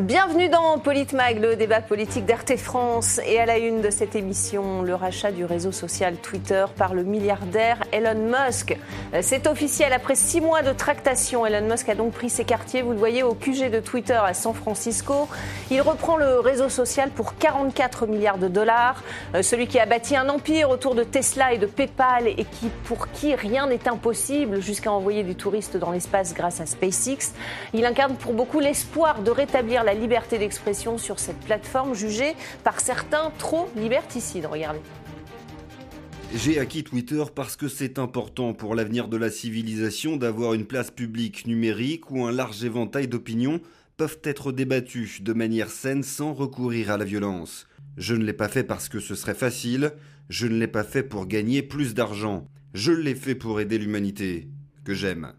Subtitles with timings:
[0.00, 3.20] Bienvenue dans Politmag, le débat politique d'RT France.
[3.26, 7.04] Et à la une de cette émission, le rachat du réseau social Twitter par le
[7.04, 8.74] milliardaire Elon Musk.
[9.20, 12.92] C'est officiel, après six mois de tractation, Elon Musk a donc pris ses quartiers, vous
[12.92, 15.28] le voyez, au QG de Twitter à San Francisco.
[15.70, 19.02] Il reprend le réseau social pour 44 milliards de dollars.
[19.34, 22.70] Euh, celui qui a bâti un empire autour de Tesla et de PayPal et qui,
[22.84, 27.34] pour qui rien n'est impossible, jusqu'à envoyer des touristes dans l'espace grâce à SpaceX.
[27.74, 32.80] Il incarne pour beaucoup l'espoir de rétablir la liberté d'expression sur cette plateforme jugée par
[32.80, 34.46] certains trop liberticide.
[34.46, 34.80] Regardez.
[36.34, 40.90] J'ai acquis Twitter parce que c'est important pour l'avenir de la civilisation d'avoir une place
[40.90, 43.60] publique numérique où un large éventail d'opinions
[43.98, 47.66] peuvent être débattues de manière saine sans recourir à la violence.
[47.98, 49.92] Je ne l'ai pas fait parce que ce serait facile,
[50.30, 54.48] je ne l'ai pas fait pour gagner plus d'argent, je l'ai fait pour aider l'humanité,
[54.84, 55.34] que j'aime.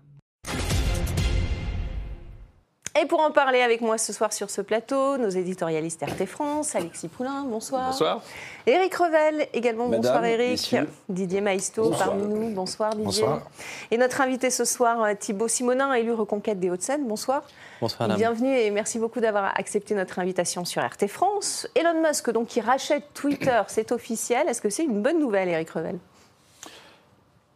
[3.01, 6.75] Et pour en parler avec moi ce soir sur ce plateau, nos éditorialistes RT France,
[6.75, 7.87] Alexis Poulain, bonsoir.
[7.87, 8.21] Bonsoir.
[8.67, 10.75] Éric Revel, également bonsoir Éric.
[11.09, 13.05] Didier Maistot parmi nous, bonsoir Didier.
[13.05, 13.41] Bonsoir.
[13.89, 17.41] Et notre invité ce soir, euh, Thibaut Simonin, élu Reconquête des Hauts-de-Seine, bonsoir.
[17.81, 18.17] Bonsoir madame.
[18.17, 21.67] Bienvenue et merci beaucoup d'avoir accepté notre invitation sur RT France.
[21.73, 24.47] Elon Musk, donc, qui rachète Twitter, c'est officiel.
[24.47, 25.97] Est-ce que c'est une bonne nouvelle, Éric Revel?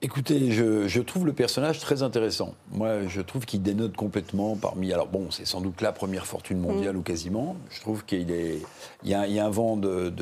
[0.03, 2.53] Écoutez, je, trouve le personnage très intéressant.
[2.71, 4.93] Moi, je trouve qu'il dénote complètement parmi.
[4.93, 6.99] Alors bon, c'est sans doute la première fortune mondiale mm.
[6.99, 7.55] ou quasiment.
[7.71, 8.61] Je trouve qu'il est,
[9.03, 10.13] il y, a, un vent de,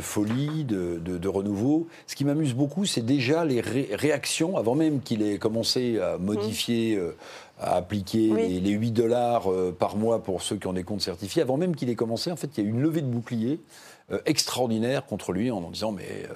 [0.00, 1.86] folie, de, renouveau.
[2.06, 6.96] Ce qui m'amuse beaucoup, c'est déjà les réactions avant même qu'il ait commencé à modifier.
[6.96, 7.00] Mm.
[7.00, 7.12] Euh,
[7.62, 11.42] à appliquer les, 8 dollars euh, par mois pour ceux qui ont des comptes certifiés.
[11.42, 13.60] Avant même qu'il ait commencé, en fait, il y a eu une levée de bouclier
[14.12, 16.26] euh, extraordinaire contre lui en disant mais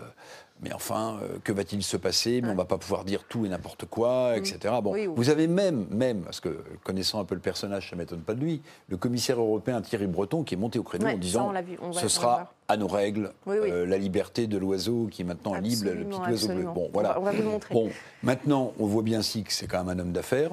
[0.62, 2.40] mais enfin, euh, que va-t-il se passer?
[2.40, 4.74] Mais on ne va pas pouvoir dire tout et n'importe quoi, etc.
[4.82, 8.20] Bon, vous avez même, même, parce que connaissant un peu le personnage, ça ne m'étonne
[8.20, 11.52] pas de lui, le commissaire européen Thierry Breton qui est monté au créneau en disant
[11.92, 16.04] ce sera à nos règles, euh, la liberté de l'oiseau qui est maintenant libre, le
[16.04, 16.64] petit oiseau bleu.
[16.74, 17.20] Bon, voilà.
[17.20, 17.74] On va vous le montrer.
[17.74, 17.90] Bon,
[18.22, 20.52] maintenant, on voit bien si que c'est quand même un homme d'affaires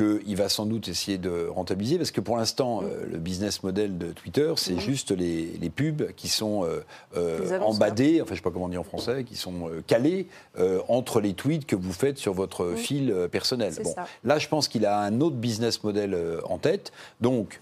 [0.00, 3.98] qu'il va sans doute essayer de rentabiliser, parce que pour l'instant, euh, le business model
[3.98, 4.80] de Twitter, c'est mhm.
[4.80, 6.80] juste les, pubs qui sont euh,
[7.16, 10.26] euh embadées, enfin je ne sais pas comment dire en français, qui sont euh, calées
[10.88, 12.76] entre les tweets que vous faites sur votre mhm.
[12.76, 13.74] fil personnel.
[13.82, 13.94] Bon,
[14.24, 17.60] là, je pense qu'il a un autre business model en tête, donc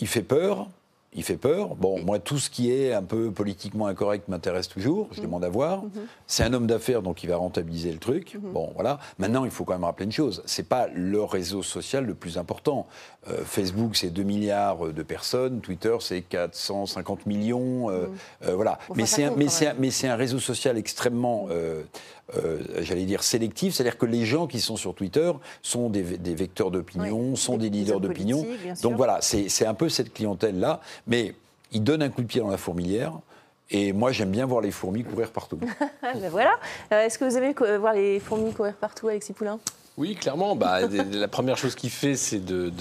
[0.00, 0.68] il fait peur,
[1.14, 1.74] il fait peur.
[1.76, 5.08] Bon, moi, tout ce qui est un peu politiquement incorrect m'intéresse toujours.
[5.12, 5.26] Je mhm.
[5.26, 5.84] demande à voir.
[5.84, 5.90] Mhm.
[6.26, 8.34] C'est un homme d'affaires, donc il va rentabiliser le truc.
[8.34, 8.52] Mhm.
[8.52, 8.98] Bon, voilà.
[9.18, 10.42] Maintenant, il faut quand même rappeler une chose.
[10.46, 12.86] C'est pas le réseau social le plus important.
[13.28, 15.60] Euh, Facebook, c'est 2 milliards de personnes.
[15.60, 17.90] Twitter, c'est 450 millions.
[17.90, 18.06] Euh,
[18.46, 18.78] euh, voilà.
[18.96, 21.48] mais c'est un, réseau social extrêmement
[22.36, 25.32] euh, j'allais dire, sélectif, c'est-à-dire que les gens qui sont sur Twitter
[25.62, 28.46] sont des, vecteurs d'opinion, sont des, leaders d'opinion.
[28.82, 31.34] Donc voilà, c'est un peu cette clientèle-là, mais
[31.72, 33.12] ils donnent un coup de pied dans la fourmilière.
[33.70, 35.58] Et moi, j'aime bien voir les fourmis courir partout.
[36.02, 36.52] ben voilà.
[36.92, 39.58] Euh, est-ce que vous aimez voir les fourmis courir partout, Alexis Poulain
[39.98, 40.56] oui, clairement.
[40.56, 40.80] Bah,
[41.12, 42.72] la première chose qu'il fait, c'est de,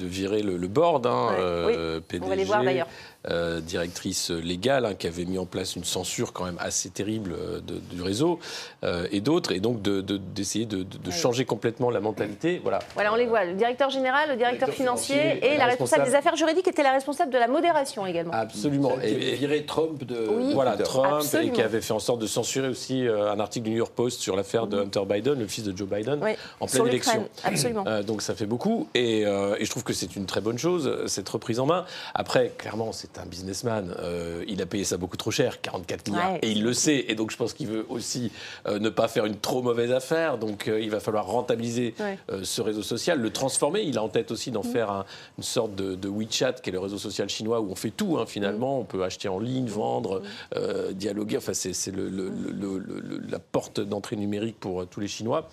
[0.00, 2.88] virer le, board, hein, euh, On va les voir d'ailleurs.
[3.26, 7.32] Euh, directrice légale, hein, qui avait mis en place une censure quand même assez terrible
[7.36, 8.38] euh, du réseau,
[8.84, 12.60] euh, et d'autres, et donc d'essayer de, changer complètement la mentalité.
[12.62, 12.78] Voilà.
[12.94, 13.44] voilà, on les voit.
[13.44, 17.32] Le directeur général, le directeur, financier, et la responsable des affaires juridiques était la responsable
[17.32, 18.32] de la modération également.
[18.32, 18.92] Absolument.
[19.02, 20.52] Et, viré Trump de.
[20.54, 23.78] voilà, Trump, et qui avait fait en sorte de censurer aussi un article du New
[23.78, 24.82] York Post sur l'affaire de mhm.
[24.84, 26.20] Hunter Biden, le fils de Joe Biden,
[26.60, 27.28] en pleine élection.
[27.42, 27.84] Absolument.
[28.02, 31.28] donc ça fait beaucoup, et, et je trouve que c'est une très bonne chose, cette
[31.28, 31.84] reprise en main.
[32.14, 33.94] Après, clairement, c'est c'est un businessman.
[33.98, 37.06] Euh, il a payé ça beaucoup trop cher, 44 milliards, et il le sait.
[37.08, 38.30] Et donc, je pense qu'il veut aussi
[38.66, 40.38] euh, ne pas faire une trop mauvaise affaire.
[40.38, 41.94] Donc, euh, il va falloir rentabiliser
[42.42, 43.82] ce réseau social, le transformer.
[43.82, 44.72] Il a en tête aussi d'en mm.
[44.72, 45.04] faire
[45.36, 48.26] une sorte de, WeChat, qui est le réseau social chinois où on fait tout, hein,
[48.26, 48.78] finalement.
[48.78, 48.80] Mm.
[48.80, 50.22] On peut acheter en ligne, vendre,
[50.54, 50.92] mm.
[50.92, 51.38] dialoguer.
[51.38, 55.48] Enfin, c'est la porte d'entrée numérique pour tous les Chinois.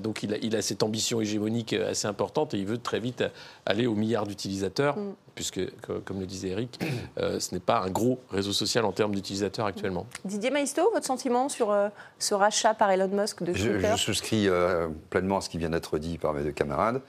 [0.00, 3.24] donc, il a, il a, cette ambition hégémonique assez importante et il veut très vite
[3.66, 4.96] aller au milliard d'utilisateurs
[5.38, 5.60] puisque,
[6.04, 6.80] comme le disait Eric,
[7.18, 10.04] euh, ce n'est pas un gros réseau social en termes d'utilisateurs actuellement.
[10.24, 14.48] Didier Maisto, votre sentiment sur euh, ce rachat par Elon Musk de Twitter je, souscris
[14.48, 17.00] euh, pleinement à ce qui vient d'être dit par mes deux camarades.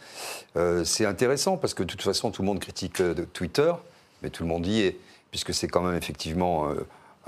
[0.85, 3.01] c'est intéressant parce que de toute façon, tout le monde critique
[3.33, 3.73] Twitter,
[4.21, 4.97] mais tout le monde y est,
[5.31, 6.67] puisque c'est quand même effectivement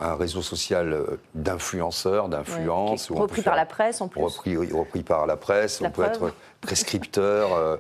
[0.02, 1.06] un réseau social
[1.36, 3.12] d'influenceurs, d'influence.
[3.12, 4.22] repris par la presse en plus.
[4.22, 7.80] Repris, repris par la presse, on peut être prescripteur.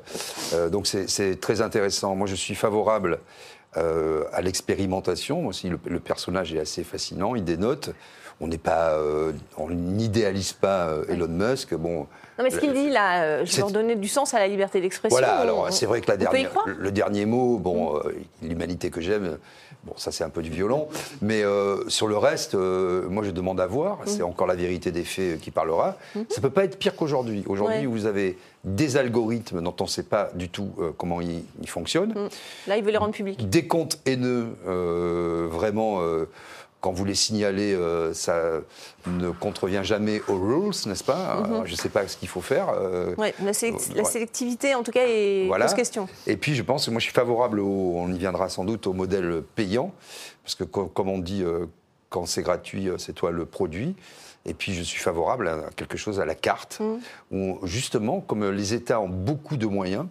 [0.71, 2.15] donc c'est très intéressant.
[2.15, 3.19] Moi je suis favorable
[3.75, 5.47] à l'expérimentation.
[5.47, 7.91] Aussi, le, le, personnage est assez fascinant, il dénote.
[8.43, 8.97] On n'est pas,
[9.57, 11.75] on n'idéalise pas Elon Musk.
[11.75, 12.07] Bon,
[12.41, 14.47] non, mais ce qu'il dit là, euh, je vais leur donner du sens à la
[14.47, 15.15] liberté d'expression.
[15.15, 17.97] Voilà, alors c'est vrai que la dernière, le, dernier mot, bon, mm.
[17.97, 19.37] euh, l'humanité que j'aime,
[19.83, 20.87] bon, ça c'est un peu du violon,
[21.21, 24.07] mais euh, sur le reste, moi je demande à voir, mm.
[24.07, 25.97] c'est encore la vérité des faits qui parlera.
[26.15, 26.21] Mm.
[26.29, 27.43] Ça peut pas être pire qu'aujourd'hui.
[27.47, 31.69] Aujourd'hui, vous avez des algorithmes dont on ne sait pas du tout comment ils, ils
[31.69, 32.13] fonctionnent.
[32.67, 33.49] Là, il veut les rendre publics.
[33.49, 36.01] Des comptes haineux, vraiment
[36.81, 38.41] quand vous les signalez, euh, ça
[39.05, 41.41] ne contrevient jamais aux rules, n'est-ce pas?
[41.47, 41.65] Mhm.
[41.65, 42.69] Je ne sais pas ce qu'il faut faire.
[42.69, 45.67] Euh, la, sélectivité, en tout cas, est voilà.
[45.67, 46.09] question.
[46.25, 48.87] Et puis, je pense que moi, je suis favorable, au, on y viendra sans doute,
[48.87, 49.93] au modèle payant,
[50.43, 51.67] parce que, comme on dit, euh,
[52.09, 53.95] quand c'est gratuit, c'est toi le produit.
[54.45, 56.99] Et puis, je suis favorable à quelque chose à la carte, mhm.
[57.31, 60.07] où, justement, comme les États ont beaucoup de moyens,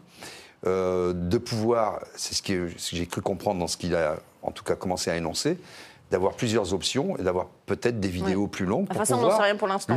[0.65, 4.75] de pouvoir, c'est ce que j'ai cru comprendre dans ce qu'il a en tout cas
[4.75, 5.59] commencé à énoncer,
[6.11, 9.41] d'avoir plusieurs options et d'avoir peut-être des vidéos plus longues pour pouvoir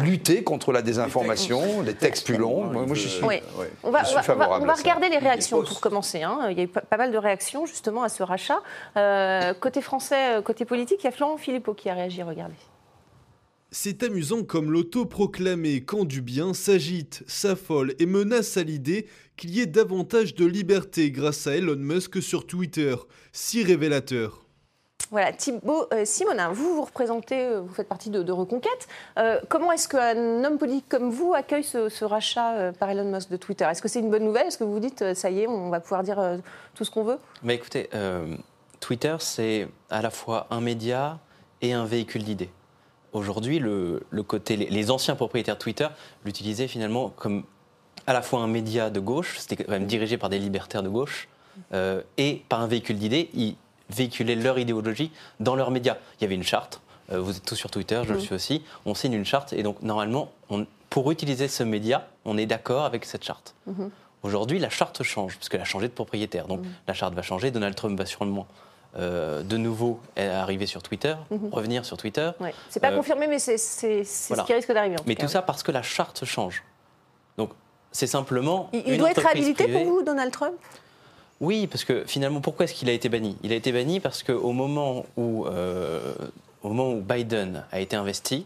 [0.04, 2.66] lutter contre la désinformation, des textes plus longs.
[2.66, 3.24] Moi, je suis,
[3.84, 4.64] on va, favorable.
[4.64, 6.22] On va, regarder les réactions pour commencer.
[6.22, 6.48] Hein.
[6.52, 8.60] Il y a eu pas mal de réactions justement à ce rachat.
[8.96, 12.22] Euh, côté français, euh, côté politique, il y a Florent Philippot qui a réagi.
[12.22, 12.54] Regardez.
[13.76, 19.62] C'est amusant comme l'autoproclamé camp du bien s'agite, s'affole et menace à l'idée qu'il y
[19.62, 22.96] ait davantage de liberté grâce à Elon Musk sur Twitter.
[23.32, 24.46] Si révélateur.
[25.10, 28.88] Voilà, Thibault euh, Simonin, vous, vous représentez, euh, vous faites partie de, Reconquête.
[29.18, 33.38] Euh, comment est-ce qu'un homme politique comme vous accueille ce, rachat par Elon Musk de
[33.38, 33.66] Twitter?
[33.66, 34.46] Est-ce que c'est une bonne nouvelle?
[34.46, 36.22] Est-ce que vous vous dites, ça y est, on va pouvoir dire
[36.76, 37.18] tout ce qu'on veut?
[37.42, 37.90] Mais Écoutez,
[38.80, 41.20] Twitter, c'est à la fois un média
[41.60, 42.52] et un véhicule d'idées.
[43.14, 45.88] Aujourd'hui, le, côté, les, anciens propriétaires de Twitter
[46.26, 47.44] l'utilisaient finalement comme
[48.06, 50.90] à la fois un média de gauche, c'était quand même dirigé par des libertaires de
[50.90, 51.30] gauche,
[52.18, 53.30] et par un véhicule d'idées
[53.90, 55.98] véhiculer leur idéologie dans leurs médias.
[56.20, 56.82] Il y avait une charte,
[57.12, 59.64] euh, vous êtes tous sur Twitter, je le suis aussi, on signe une charte et
[59.64, 60.32] donc normalement,
[60.90, 63.56] pour utiliser ce média, on est d'accord avec cette charte.
[63.68, 63.90] Mhm.
[64.24, 66.48] Aujourd'hui, la charte change, puisqu'elle a changé de propriétaire.
[66.48, 66.72] Donc mhm.
[66.88, 68.48] la charte va changer, Donald Trump va sûrement
[68.96, 71.50] euh, de nouveau arriver sur Twitter, mhm.
[71.52, 72.30] revenir sur Twitter.
[72.40, 72.54] Ouais.
[72.70, 74.98] C'est pas euh, confirmé, mais c'est ce qui risque d'arriver.
[75.08, 76.64] Mais tout ça parce que la charte change.
[77.38, 77.50] Donc
[77.92, 78.70] c'est simplement.
[78.72, 80.54] Il, doit être habilité pour vous, Donald Trump?
[81.42, 83.36] Oui, parce que finalement, pourquoi est-ce qu'il a été banni?
[83.42, 86.14] Il a été banni parce qu'au moment, où, euh,
[86.62, 88.46] au moment où Biden a été investi,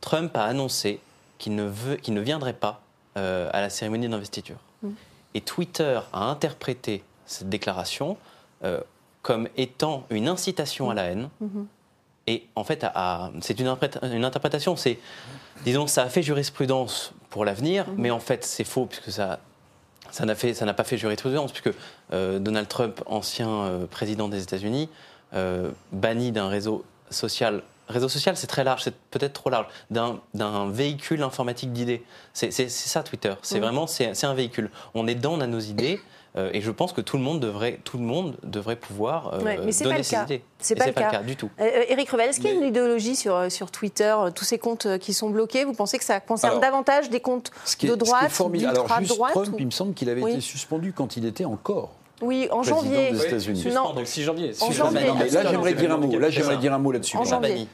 [0.00, 1.00] Trump a annoncé
[1.38, 1.68] qu'il ne,
[2.08, 2.80] ne viendrait pas
[3.16, 4.58] à la cérémonie d'investiture.
[4.82, 4.90] Mm.
[5.34, 8.16] Et Twitter a interprété cette déclaration
[9.24, 11.28] comme étant une incitation à la haine.
[11.42, 11.64] Mm-hmm.
[12.28, 12.86] Et en fait,
[13.40, 15.00] c'est une, une, interprétation, c'est,
[15.64, 17.94] disons, ça a fait jurisprudence pour l'avenir, mm-hmm.
[17.98, 19.40] mais en fait, c'est faux, puisque ça
[20.14, 21.76] ça n'a pas fait jurisprudence, puisque
[22.12, 24.88] euh, Donald Trump, ancien euh, président des États-Unis,
[25.34, 27.62] euh, banni d'un réseau social.
[27.88, 29.66] Réseau social, c'est très large, c'est peut-être trop large.
[29.90, 32.04] D'un véhicule informatique d'idées.
[32.32, 33.34] C'est ça Twitter.
[33.42, 34.70] C'est vraiment, c'est un véhicule.
[34.94, 36.00] On est on a nos idées.
[36.36, 39.56] Euh, et je pense que tout le monde devrait, tout le monde devrait pouvoir euh,
[39.56, 40.42] donner ses idées.
[40.58, 41.22] C'est pas, pas, le cas.
[41.22, 41.48] du tout.
[41.60, 44.98] Euh, Éric Revel, est-ce qu'il y a une idéologie sur, sur Twitter, tous ces comptes
[44.98, 45.64] qui sont bloqués?
[45.64, 49.94] Vous pensez que ça concerne davantage des comptes de droite, d'ultra-droite Trump, il me semble
[49.94, 51.92] qu'il avait été suspendu quand il était encore
[52.24, 53.12] oui, en janvier.
[53.12, 53.64] Des États-Unis.
[53.74, 54.52] Non, donc 6 janvier.
[54.60, 55.06] En janvier.
[55.30, 56.18] là, j'aimerais dire un mot.
[56.18, 57.16] Là, j'aimerais dire un mot là-dessus.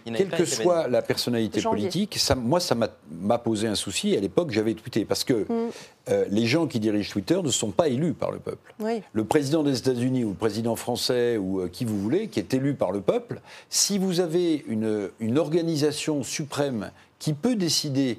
[0.05, 4.17] Quelle que soit la personnalité politique, ça, moi, ça m'a posé un souci.
[4.17, 5.71] À l'époque, j'avais tweeté parce que mm.
[6.11, 8.75] euh, les gens qui dirigent Twitter ne sont pas élus par le peuple.
[9.13, 12.55] Le président des États-Unis ou le président français ou euh, qui vous voulez, qui est
[12.55, 18.19] élu par le peuple, si vous avez une, une organisation suprême qui peut décider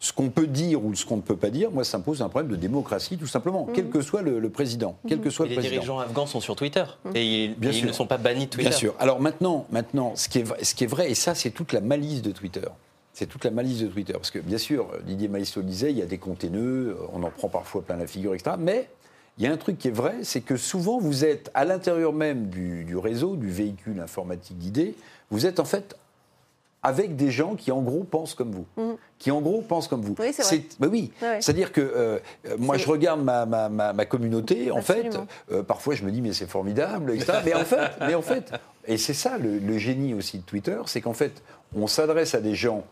[0.00, 2.22] ce qu'on peut dire ou ce qu'on ne peut pas dire, moi, ça me pose
[2.22, 3.90] un problème de démocratie, tout simplement, quel mhm.
[3.90, 4.96] que soit le, président.
[5.08, 7.12] Quel que soit et le les dirigeants afghans sont sur Twitter mhm.
[7.16, 8.68] et, ils, ne sont pas bannis de Twitter.
[8.68, 8.94] Bien sûr.
[9.00, 11.80] Alors maintenant, maintenant ce, qui est, ce qui est vrai, et ça, c'est toute la
[11.80, 12.68] malice de Twitter.
[13.12, 14.12] C'est toute la malice de Twitter.
[14.12, 16.46] Parce que, bien sûr, Didier Maïsto disait, il y a des comptes
[17.12, 18.54] on en prend parfois plein la figure, etc.
[18.56, 18.88] Mais
[19.38, 22.12] il y a un truc qui est vrai, c'est que souvent, vous êtes à l'intérieur
[22.12, 24.94] même du, du réseau, du véhicule informatique d'idées,
[25.30, 25.96] vous êtes en fait
[26.82, 28.96] avec des gens qui en gros pensent comme vous, mhm.
[29.18, 30.14] qui en gros pensent comme vous.
[30.18, 30.62] Oui, c'est vrai.
[30.78, 32.18] Bah oui, c'est-à-dire que euh,
[32.58, 35.18] moi je regarde ma, ma, ma, communauté, en fait,
[35.50, 37.40] euh, parfois je me dis mais c'est formidable, etc.
[37.44, 38.52] mais en fait, mais en fait,
[38.86, 41.42] et c'est ça le, génie aussi de Twitter, c'est qu'en fait
[41.74, 42.84] on s'adresse à des gens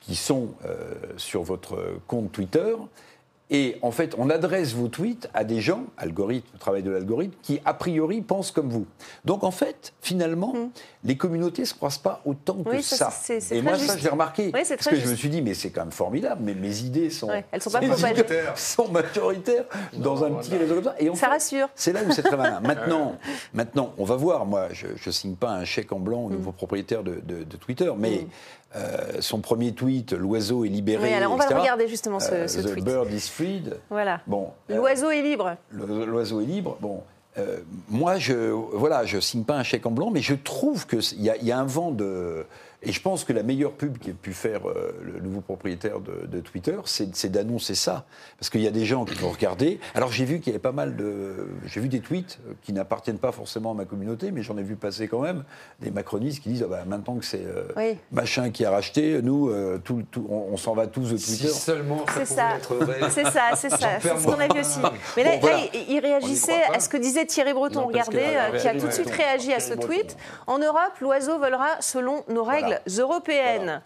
[0.00, 2.74] qui sont euh, sur votre compte Twitter
[3.54, 7.60] Et en fait, on adresse vos tweets à des gens, algorithme, travail de l'algorithme, qui
[7.64, 8.84] a priori pensent comme vous.
[9.24, 10.70] Donc en fait, finalement, hmm.
[11.04, 13.12] les communautés ne se croisent pas autant que ça.
[13.52, 14.50] et moi, ça, je l'ai remarqué.
[14.50, 17.28] parce que je me suis dit, mais c'est quand même formidable, mais mes idées sont,
[17.52, 18.58] Elles sont, pas majoritaires.
[18.58, 20.96] sont majoritaires dans un petit réseau comme ça.
[20.98, 21.68] Et ça rassure.
[21.76, 22.58] C'est là où c'est très malin.
[22.64, 23.14] Maintenant,
[23.52, 24.46] maintenant, on va voir.
[24.46, 26.54] Moi, je ne signe pas un chèque en blanc au nouveau hmm.
[26.54, 28.28] propriétaire de, Twitter, mais hmm.
[28.76, 31.04] Euh, son premier tweet, l'oiseau est libéré.
[31.04, 32.84] Oui, alors on va le regarder justement ce, euh, the tweet.
[32.84, 33.78] bird is freed.
[33.88, 34.20] Voilà.
[34.26, 34.48] Bon.
[34.68, 35.56] L'oiseau est libre.
[35.70, 36.76] L'oiseau est libre.
[36.80, 37.02] Bon.
[37.36, 40.96] Euh, moi, je voilà, je signe pas un chèque en blanc, mais je trouve que
[41.14, 42.46] il y, a un vent de
[42.84, 46.40] et je pense que la meilleure pub qu'a pu faire euh, le nouveau propriétaire de,
[46.40, 48.04] Twitter, c'est d'annoncer ça.
[48.38, 49.80] Parce qu'il y a des gens qui vont regarder.
[49.94, 51.48] Alors j'ai vu qu'il y avait pas mal de.
[51.66, 54.76] J'ai vu des tweets qui n'appartiennent pas forcément à ma communauté, mais j'en ai vu
[54.76, 55.44] passer quand même.
[55.80, 59.48] Des macronistes qui disent ah bah, maintenant que c'est euh, machin qui a racheté, nous,
[59.48, 61.48] euh, tout, on, s'en va tous de Twitter.
[61.48, 62.48] Si seulement ça ça.
[63.10, 64.00] C'est ça, c'est ça.
[64.00, 64.80] C'est ce qu'on a vu aussi.
[65.16, 68.24] Mais là, il réagissait à ce que disait Thierry Breton, regardez,
[68.60, 70.16] qui a tout de suite réagi à ce tweet.
[70.46, 73.80] En Europe, l'oiseau volera selon nos règles européennes.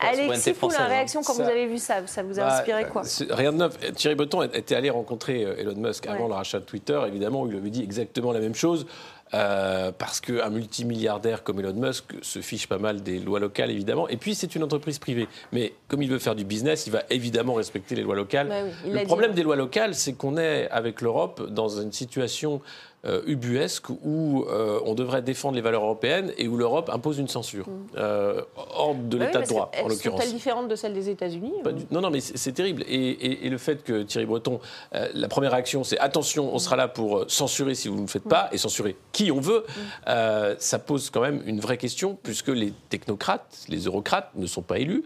[0.00, 3.02] Alexis Poul, la réaction quand vous avez vu ça, ça vous a bah, inspiré quoi?
[3.30, 3.78] Rien de neuf.
[3.94, 7.00] Thierry Breton était allé rencontrer euh, Elon Musk avant le rachat de Twitter.
[7.06, 8.86] Évidemment, il lui avait dit exactement la même chose.
[9.32, 14.08] Euh, parce qu'un multimilliardaire comme Elon Musk se fiche pas mal des lois locales, évidemment.
[14.08, 15.26] Et puis, c'est une entreprise privée.
[15.50, 18.48] Mais comme il veut faire du business, il va évidemment respecter les lois locales.
[18.48, 22.60] Bah le problème des lois locales, c'est qu'on est, avec l'Europe, dans une situation
[23.06, 27.28] euh, ubuesque où euh, on devrait défendre les valeurs européennes et où l'Europe impose une
[27.28, 27.72] censure, mm.
[27.98, 30.22] euh, hors de l'état de droit, en l'occurrence.
[30.22, 31.52] Sont-elles différentes de celles des États-Unis
[31.90, 32.82] Non, non, mais c'est terrible.
[32.88, 34.58] Et, le fait que Thierry Breton,
[34.92, 38.24] la première réaction, c'est attention, on sera là pour censurer si vous ne le faites
[38.24, 38.54] pas, mm.
[38.54, 39.64] et censurer qui on veut,
[40.06, 40.54] mm.
[40.58, 44.78] ça pose quand même une vraie question, puisque les technocrates, les eurocrates ne sont pas
[44.78, 45.04] élus,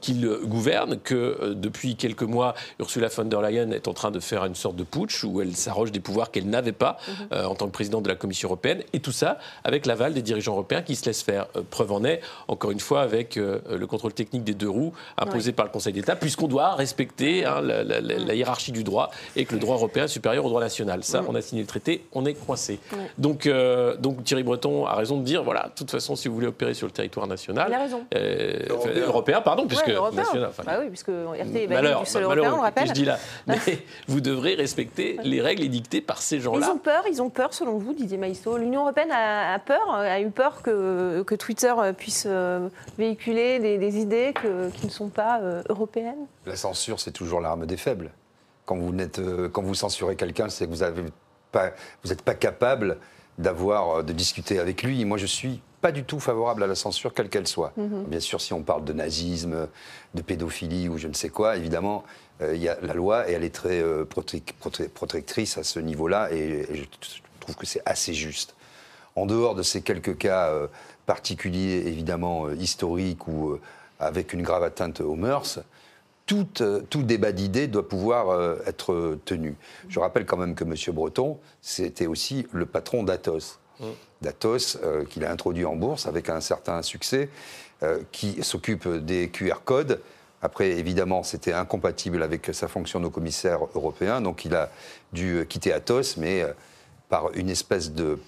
[0.00, 4.44] qu'ils gouvernent, que depuis quelques mois, Ursula von der Leyen est en train de faire
[4.46, 6.96] une sorte de putsch où elle s'arroge des pouvoirs qu'elle n'avait pas.
[7.32, 10.22] Euh, en tant que président de la Commission européenne, et tout ça avec l'aval des
[10.22, 11.46] dirigeants européens qui se laissent faire.
[11.56, 14.92] Euh, preuve en est, encore une fois, avec euh, le contrôle technique des deux roues
[15.18, 19.54] imposé par le Conseil d'État, puisqu'on doit respecter hein, la, hiérarchie du droit et que
[19.54, 21.04] le droit européen est supérieur au droit national.
[21.04, 22.80] Ça, on a signé le traité, on est coincé.
[23.18, 23.48] Donc,
[23.98, 26.74] donc Thierry Breton a raison de dire, voilà, de toute façon, si vous voulez opérer
[26.74, 28.04] sur le territoire national, Il a raison.
[28.96, 29.40] européen.
[29.40, 30.50] pardon, puisque national.
[30.64, 32.88] bah oui, puisque RT est malheur, du sol européen, on le rappelle.
[32.88, 33.58] je dis là, mais
[34.08, 36.66] vous devrez respecter les règles édictées par ces gens-là.
[36.68, 40.20] Ils ont peur, ils ont peur, selon vous, Didier Maïsto L'Union européenne a, peur, a
[40.20, 44.34] eu peur que, que Twitter puisse euh, véhiculer des, idées
[44.74, 46.26] qui ne sont pas euh, européennes?
[46.46, 48.10] La censure, c'est toujours l'arme des faibles.
[48.64, 51.12] Quand vous, euh, quand vous censurez quelqu'un, c'est que vous n'êtes
[51.52, 51.70] pas,
[52.24, 52.98] pas capable
[53.38, 55.04] d'avoir de discuter avec lui.
[55.04, 57.72] Moi, je suis pas du tout favorable à la censure, quelle qu'elle soit.
[57.76, 58.04] Mhm.
[58.04, 59.68] Bien sûr, si on parle de nazisme,
[60.14, 62.04] de pédophilie ou je ne sais quoi, évidemment,
[62.42, 63.82] il y a la loi et elle est très
[64.94, 66.32] protectrice à ce niveau-là.
[66.32, 66.84] Et, et je,
[67.40, 68.54] trouve que c'est assez juste.
[69.16, 70.68] En dehors de ces quelques cas euh,
[71.06, 73.60] particuliers, évidemment euh, historiques ou euh,
[73.98, 75.60] avec une grave atteinte aux mœurs,
[76.26, 76.46] tout,
[76.88, 79.56] tout débat d'idées doit pouvoir être tenu.
[79.88, 80.74] Je rappelle quand même que M.
[80.94, 83.58] Breton, c'était aussi le patron d'Atos.
[83.80, 83.86] Mmh.
[84.22, 87.28] D'Atos, qu'il a introduit en bourse avec un certain succès,
[88.12, 90.00] qui s'occupe des QR codes.
[90.42, 94.70] Après, évidemment, c'était incompatible avec sa fonction de commissaire européen, donc il a
[95.12, 96.44] dû quitter Atos, mais
[97.08, 98.18] par une espèce de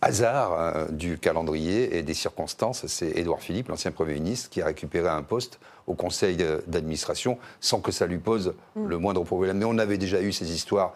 [0.00, 2.86] hasard hein, du calendrier et des circonstances.
[2.86, 6.36] C'est Édouard Philippe, l'ancien Premier ministre, qui a récupéré un poste au conseil
[6.66, 9.58] d'administration sans que ça lui pose le moindre problème.
[9.58, 10.94] Mais on avait déjà eu ces histoires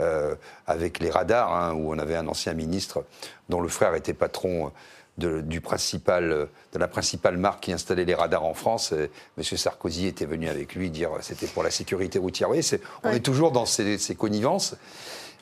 [0.00, 0.34] euh,
[0.66, 3.04] avec les radars, hein, où on avait un ancien ministre
[3.48, 4.72] dont le frère était patron
[5.18, 8.92] de, du principal, de la principale marque qui installait les radars en France.
[8.92, 9.42] M.
[9.42, 12.50] Sarkozy était venu avec lui dire c'était pour la sécurité routière.
[12.50, 12.60] Oui,
[13.02, 14.76] on est toujours dans ces, connivences.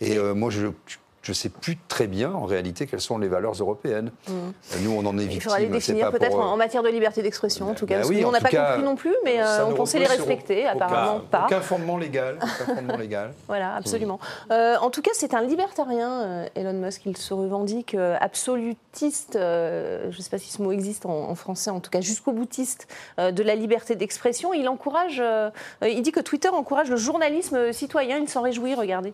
[0.00, 0.96] Et euh, moi, je, je
[1.30, 4.10] ne sais plus très bien en réalité quelles sont les valeurs européennes.
[4.28, 4.32] Mmh.
[4.82, 5.36] Nous, on en est victime.
[5.36, 8.00] Il faudra les définir peut-être en matière de liberté d'expression, en tout cas.
[8.00, 11.20] Ben parce on n'a pas compris non plus, mais euh, on pensait les respecter, apparemment
[11.20, 11.46] pas.
[11.46, 12.38] Aucun fondement légal.
[12.66, 13.32] fondement légal.
[13.46, 14.18] voilà, absolument.
[14.50, 17.02] Euh, en tout cas, c'est un libertarien, euh, Elon Musk.
[17.06, 21.80] Il se revendique absolutiste, je ne sais pas si ce mot existe en, français, en
[21.80, 24.52] tout cas jusqu'au boutiste de la liberté d'expression.
[24.54, 25.22] Il encourage,
[25.82, 28.18] il dit que Twitter encourage le journalisme citoyen.
[28.18, 29.12] Il s'en réjouit, regardez.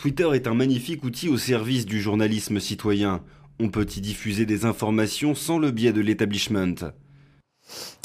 [0.00, 3.20] Twitter est un magnifique outil au service du journalisme citoyen.
[3.60, 6.74] On peut y diffuser des informations sans le biais de l'établissement.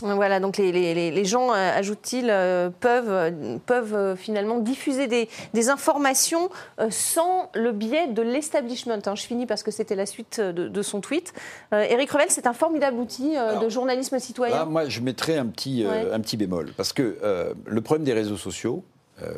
[0.02, 6.50] Voilà, donc les, gens, euh, ajoute-t-il, euh, peuvent, euh, peuvent finalement diffuser des, informations
[6.90, 9.00] sans le biais de l'establishment.
[9.06, 9.16] Hein.
[9.16, 11.32] Je finis parce que c'était la suite de, son tweet.
[11.72, 14.66] Éric Revel, c'est un formidable outil de journalisme citoyen.
[14.66, 16.74] moi, je mettrais un petit, un petit bémol.
[16.76, 18.84] Parce que le problème des réseaux sociaux,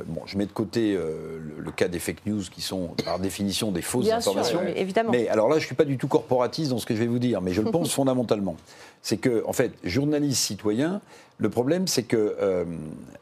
[0.08, 3.82] bon, je mets de côté le, cas des fake news qui sont par définition des
[3.82, 4.62] fausses informations.
[4.64, 5.12] mais évidemment.
[5.12, 7.08] Mais alors là, je ne suis pas du tout corporatiste dans ce que je vais
[7.08, 8.56] vous dire, mais je le pense fondamentalement
[9.02, 11.02] c'est que, en fait, journaliste citoyen,
[11.38, 12.66] le problème, c'est que, euh,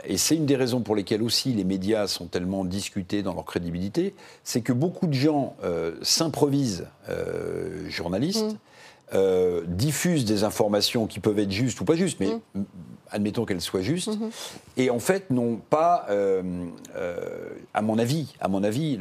[0.06, 3.46] et c'est une des raisons pour lesquelles aussi les médias sont tellement discutés dans leur
[3.46, 8.54] crédibilité, c'est que beaucoup de gens euh, s'improvisent euh, journalistes.
[8.54, 8.58] Mmh.
[9.14, 12.64] Euh, diffusent des informations qui peuvent être justes ou pas justes, mais mm.
[13.12, 14.32] admettons qu'elles soient justes, mm-hmm.
[14.78, 16.42] et en fait n'ont pas, euh,
[16.96, 18.98] euh, à mon avis, à mon avis,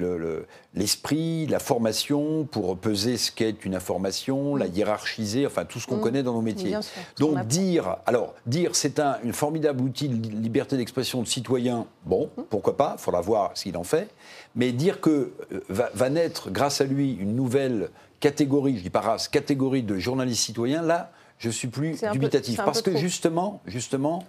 [0.74, 4.74] l'esprit, la formation pour peser ce qu'est une information, la mm.
[4.74, 6.02] hiérarchiser, enfin tout ce qu'on mm.
[6.02, 6.76] connaît dans nos métiers.
[7.18, 12.28] Donc dire, alors dire c'est un une formidable outil de liberté d'expression de citoyen, bon,
[12.50, 14.10] pourquoi pas, il faudra voir ce qu'il en fait,
[14.54, 15.32] mais dire que
[15.70, 17.88] va, va naître grâce à lui une nouvelle
[18.24, 22.56] catégorie, je dis pas race, catégorie de journalistes citoyens, là, je suis plus dubitatif.
[22.56, 24.24] parce que justement, justement,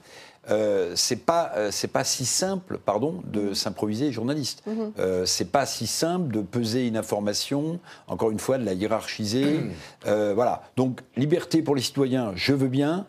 [0.50, 3.56] euh, c'est pas euh, c'est pas si simple, pardon, de mhm.
[3.56, 4.64] s'improviser journaliste.
[4.68, 4.92] Mhm.
[5.00, 9.62] Euh, c'est pas si simple de peser une information, encore une fois, de la hiérarchiser.
[10.08, 10.64] Euh, voilà.
[10.76, 13.06] Donc liberté pour les citoyens, je veux bien.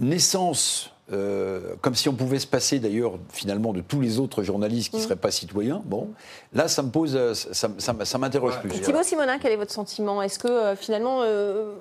[0.00, 4.90] Naissance euh, comme si on pouvait se passer d'ailleurs finalement de tous les autres journalistes
[4.90, 5.04] qui ne mm.
[5.04, 5.80] seraient pas citoyens.
[5.86, 6.10] Bon,
[6.52, 8.80] là, ça me pose, euh, ça, ça, m'interroge plus.
[8.82, 10.20] Thibaut Simonin, quel est votre sentiment?
[10.20, 11.22] Est-ce que euh, finalement,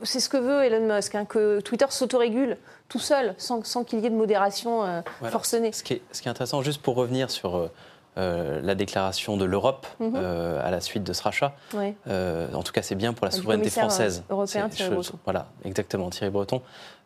[0.03, 2.57] c'est ce que veut Elon Musk, hein, que Twitter s'autorégule
[2.87, 5.73] tout seul, sans, sans qu'il y ait de modération forcenée?
[5.73, 7.69] Ce qui, est, ce qui, est, intéressant, juste pour revenir sur
[8.15, 10.15] la déclaration de l'Europe mhm.
[10.15, 11.53] à la suite de ce rachat.
[11.75, 14.23] en tout cas, c'est bien pour la souveraineté française.
[14.29, 15.19] Européen, Thierry Breton.
[15.25, 16.61] Voilà, exactement, Thierry Breton.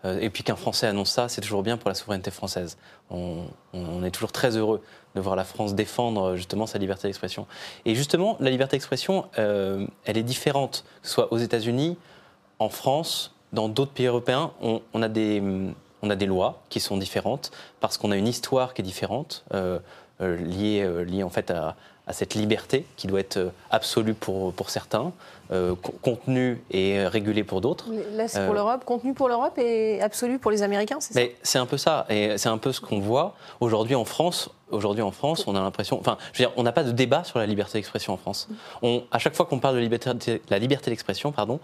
[0.05, 2.77] Euh, et puis qu'un Français annonce ça, c'est toujours bien pour la souveraineté française.
[3.09, 3.45] On,
[4.03, 4.81] est toujours très heureux
[5.15, 7.45] de voir la France défendre justement sa liberté d'expression.
[7.85, 11.97] Et justement, la liberté d'expression, euh, elle est différente, que ce soit aux États-Unis,
[12.59, 14.51] en France, dans d'autres pays européens.
[14.61, 15.43] On, a des,
[16.01, 19.45] on a des lois qui sont différentes parce qu'on a une histoire qui est différente,
[19.53, 19.79] euh,
[20.19, 21.75] liée, liée en fait à,
[22.07, 25.13] à cette liberté qui doit être euh, absolue pour, pour certains,
[25.51, 27.85] euh, contenue et régulée pour d'autres.
[28.13, 31.19] Là, c'est pour euh, l'Europe, contenu pour l'Europe et absolu pour les Américains, c'est ça?
[31.19, 34.49] Mais c'est un peu ça, et c'est un peu ce qu'on voit aujourd'hui en France.
[34.71, 37.23] Aujourd'hui en France, on a l'impression, enfin, je veux dire, on n'a pas de débat
[37.23, 38.47] sur la liberté d'expression en France.
[38.81, 41.59] On, à chaque fois qu'on parle de liberté, la liberté d'expression, pardon,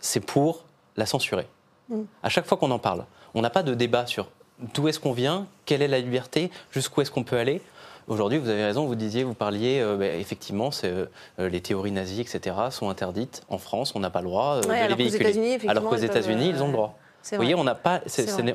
[0.00, 0.64] c'est pour
[0.96, 1.46] la censurer.
[1.88, 2.02] Mm.
[2.22, 4.28] À chaque fois qu'on en parle, on n'a pas de débat sur
[4.74, 7.62] d'où est-ce qu'on vient, quelle est la liberté, jusqu'où est-ce qu'on peut aller.
[8.08, 11.06] Aujourd'hui, vous avez raison, vous disiez, vous parliez, euh, bah, effectivement, euh,
[11.38, 14.88] les théories nazies, etc., sont interdites en France, on n'a pas le droit euh, de
[14.88, 15.58] les véhiculer.
[15.68, 16.98] Alors qu'aux États-Unis, ils ont le droit.
[17.30, 18.00] Vous voyez, on n'a pas,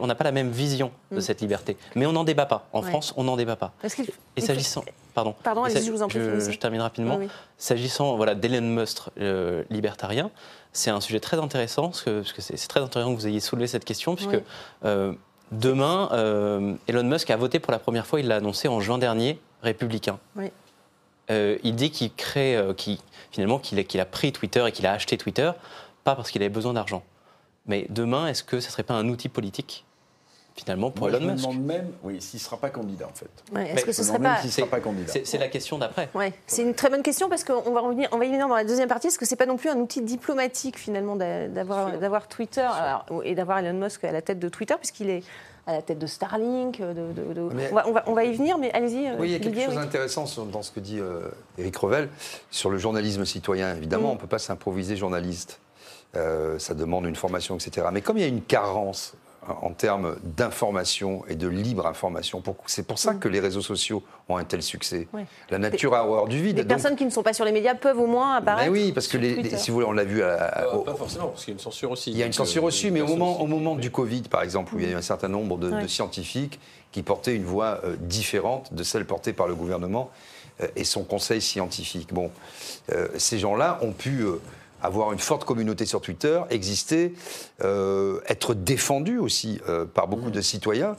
[0.02, 1.22] on pas la même vision de mm.
[1.22, 1.78] cette liberté.
[1.96, 2.68] Mais on n'en débat pas.
[2.74, 3.72] En France, on n'en débat pas.
[4.36, 4.84] Et s'agissant.
[5.14, 5.34] Pardon.
[5.42, 6.20] Pardon, je vous en prie.
[6.20, 7.20] Je, termine rapidement.
[7.58, 9.04] S'agissant voilà, d'Elon Musk
[9.70, 10.32] libertarien,
[10.74, 13.86] c'est un sujet très intéressant, parce que, c'est très intéressant que vous ayez soulevé cette
[13.86, 14.42] question, puisque
[15.52, 18.98] Demain, euh, Elon Musk a voté pour la première fois, il l'a annoncé en juin
[18.98, 20.20] dernier, républicain.
[21.30, 22.74] Euh, il dit qu'il crée, euh,
[23.32, 25.52] finalement, qu'il a, pris Twitter et qu'il a acheté Twitter,
[26.04, 27.04] pas parce qu'il avait besoin d'argent.
[27.66, 29.86] Mais demain, est-ce que ce ne serait pas un outil politique
[30.58, 31.44] finalement pour Elon Musk.
[31.44, 33.30] Je me demande même, oui, s'il ne sera pas candidat en fait.
[33.74, 36.10] Est-ce que ce serait pas, sera pas candidat C'est la question d'après.
[36.14, 38.56] Ouais, c'est une très bonne question parce qu'on va revenir, on va y venir dans
[38.56, 39.08] la deuxième partie.
[39.08, 42.68] Est-ce que c'est pas non plus un outil diplomatique finalement d'avoir Twitter
[43.24, 45.24] et d'avoir Elon Musk à la tête de Twitter puisqu'il est
[45.68, 46.80] à la tête de Starlink.
[46.80, 47.50] De,
[48.08, 49.12] on, va, y venir, mais allez-y.
[49.20, 51.00] Oui, il y a quelque chose d'intéressant dans ce que dit
[51.58, 52.10] Eric euh, Revel
[52.50, 53.76] sur le journalisme citoyen.
[53.76, 54.12] Évidemment, mm.
[54.12, 55.60] on ne peut pas s'improviser journaliste.
[56.16, 57.88] Euh, ça demande une formation, etc.
[57.92, 59.14] Mais comme il y a une carence
[59.62, 62.42] en termes d'information et de libre information.
[62.66, 63.20] C'est pour ça mm.
[63.20, 65.08] que les réseaux sociaux ont un tel succès.
[65.50, 66.58] La nature a horreur du vide.
[66.58, 68.72] Les personnes qui ne sont pas sur les médias peuvent au moins apparaître.
[68.72, 69.18] Mais oui, parce que
[69.58, 70.24] si vous voulez, on l'a vu.
[70.24, 72.12] À, pas forcément, parce qu'il y a une censure aussi.
[72.12, 74.76] Il y a une censure aussi, mais au moment, au moment du Covid, par exemple,
[74.76, 76.60] où il y a eu un certain nombre de, scientifiques
[76.92, 80.10] qui portaient une voix euh, différente de celle portée par le gouvernement
[80.62, 82.14] euh, et son conseil scientifique.
[82.14, 82.32] Bon,
[82.92, 84.26] euh, ces gens-là ont pu
[84.82, 87.14] avoir une forte communauté sur Twitter, exister,
[87.64, 90.96] euh, être défendu aussi euh, par beaucoup de citoyens.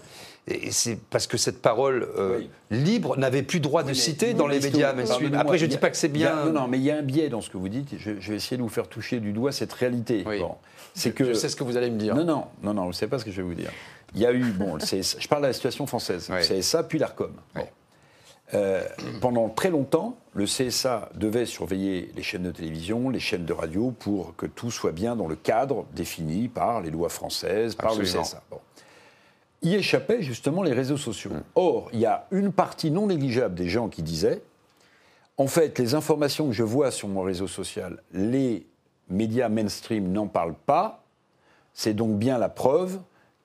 [0.50, 4.60] Et c'est parce que cette parole euh, libre n'avait plus droit de citer dans les
[4.60, 4.94] médias.
[5.34, 6.46] Après, je ne dis pas que c'est bien.
[6.46, 7.90] non, non, mais il y a un biais dans ce que vous dites.
[7.98, 10.24] Je, vais essayer de vous faire toucher du doigt cette réalité.
[10.94, 12.14] c'est que je sais ce que vous allez me dire.
[12.14, 13.70] Non, non, non, non, vous ne savez pas ce que je vais vous dire.
[14.14, 16.30] Il y a eu, bon, je parle de la situation française.
[16.40, 17.32] C'est ça, puis l'ARCOM.
[18.54, 18.82] Euh,
[19.20, 23.92] pendant très longtemps, le CSA devait surveiller les chaînes de télévision, les chaînes de radio,
[23.98, 28.04] pour que tout soit bien dans le cadre défini par les lois françaises, par le
[28.04, 28.42] CSA.
[29.62, 31.30] y échappaient justement les réseaux sociaux.
[31.30, 31.42] Mm.
[31.56, 34.40] Or, il y a une partie non négligeable des gens qui disaient,
[35.36, 38.66] en fait, les informations que je vois sur mon réseau social, les
[39.08, 41.04] médias mainstream n'en parlent pas,
[41.74, 42.98] c'est donc bien la preuve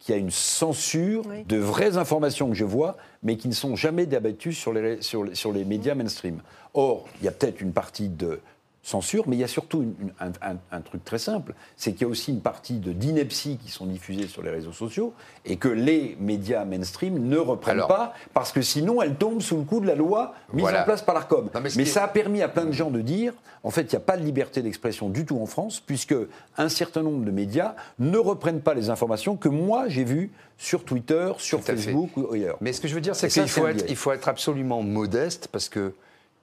[0.03, 1.43] qu'il y a une censure Oui.
[1.45, 5.23] de vraies informations que je vois, mais qui ne sont jamais débattues sur les, sur
[5.23, 6.41] les, sur les médias mainstream.
[6.73, 8.39] Or, il y a peut-être une partie de
[8.85, 11.93] censure, mais il y a surtout une- une- un, un- un truc très simple, c'est
[11.93, 15.13] qu'il y a aussi une partie de d'inepties qui sont diffusées sur les réseaux sociaux
[15.45, 17.87] et que les médias mainstream ne reprennent Alors.
[17.87, 20.81] pas parce que sinon elles tombent sous le coup de la loi mise Voilà.
[20.81, 21.49] en place par l'ARCOM.
[21.63, 23.95] Mais est- ça a permis à plein de gens de dire, en fait, il n'y
[23.95, 26.15] a pas de liberté d'expression du tout en France, puisque
[26.57, 30.83] un certain nombre de médias ne reprennent pas les informations que moi j'ai vues sur
[30.83, 31.65] Twitter, sur Tout.
[31.67, 32.57] Facebook ou ailleurs.
[32.59, 35.69] Mais ce que je veux dire, c'est qu'il être, il faut être absolument modeste parce
[35.69, 35.93] que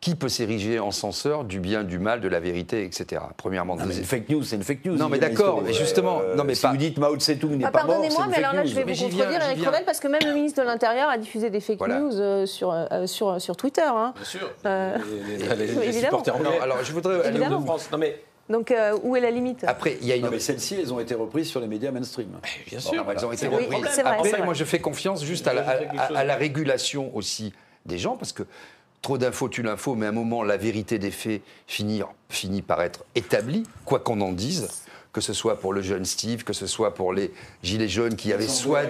[0.01, 3.21] qui peut s'ériger en censeur du bien, du mal, de la vérité, etc.
[3.37, 3.77] Premièrement.
[3.77, 4.97] Non, mais une fake news, c'est une fake news.
[4.97, 7.71] Non, mais d'accord, mais justement, non, mais si pas- vous dites Mao Tse-tung n'est Ah,
[7.71, 9.67] pas mort, c'est Pardonnez-moi, mais alors là, je vais Mais vous contredire, viens, Eric.
[9.67, 12.01] Revel, parce que même le ministre de l'Intérieur a diffusé des fake Voilà.
[12.01, 13.83] news euh, sur, euh, sur, sur Twitter.
[13.85, 14.15] hein.
[14.17, 14.51] Bien sûr.
[14.65, 14.97] Euh,
[15.29, 15.95] Les, les- les- les évidemment.
[16.01, 16.61] supporters Non, anglais.
[16.63, 17.21] alors je voudrais.
[17.21, 17.61] aller Évidemment.
[17.61, 17.89] de France.
[17.93, 19.65] Non mais Donc, euh, où est la limite?
[19.67, 20.25] Après, il y a une.
[20.25, 22.29] Non, mais celles-ci, elles ont été reprises sur les médias mainstream.
[22.67, 23.05] bien Bon, sûr.
[23.11, 23.69] elles ont été reprises.
[23.91, 24.45] c'est vrai, Après, c'est vrai.
[24.47, 25.63] moi, je fais confiance juste à la,
[25.99, 27.53] à- à régulation aussi
[27.85, 28.45] des gens, parce que
[29.03, 32.83] trop d'infos tue l'info, mais à un moment, la vérité des faits finit, finit par
[32.83, 34.69] être établie, quoi qu'on en dise.
[35.13, 37.33] Que ce soit pour le jeune Steve, que ce soit pour les
[37.65, 38.85] gilets jaunes qui avaient soit,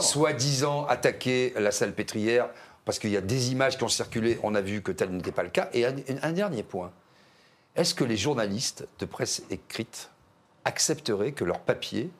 [0.00, 2.48] soi-disant attaqué la salle pétrière,
[2.84, 5.30] parce qu'il y a des images qui ont circulé, on a vu que tel n'était
[5.30, 5.68] pas le cas.
[5.72, 6.90] Et un, un dernier point.
[7.76, 10.10] Est-ce que les journalistes de presse écrite
[10.64, 12.10] accepteraient que leur papier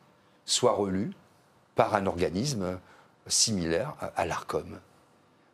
[0.44, 1.11] soit relu
[1.74, 2.79] par un organisme
[3.26, 4.79] similaire à l'ARCOM?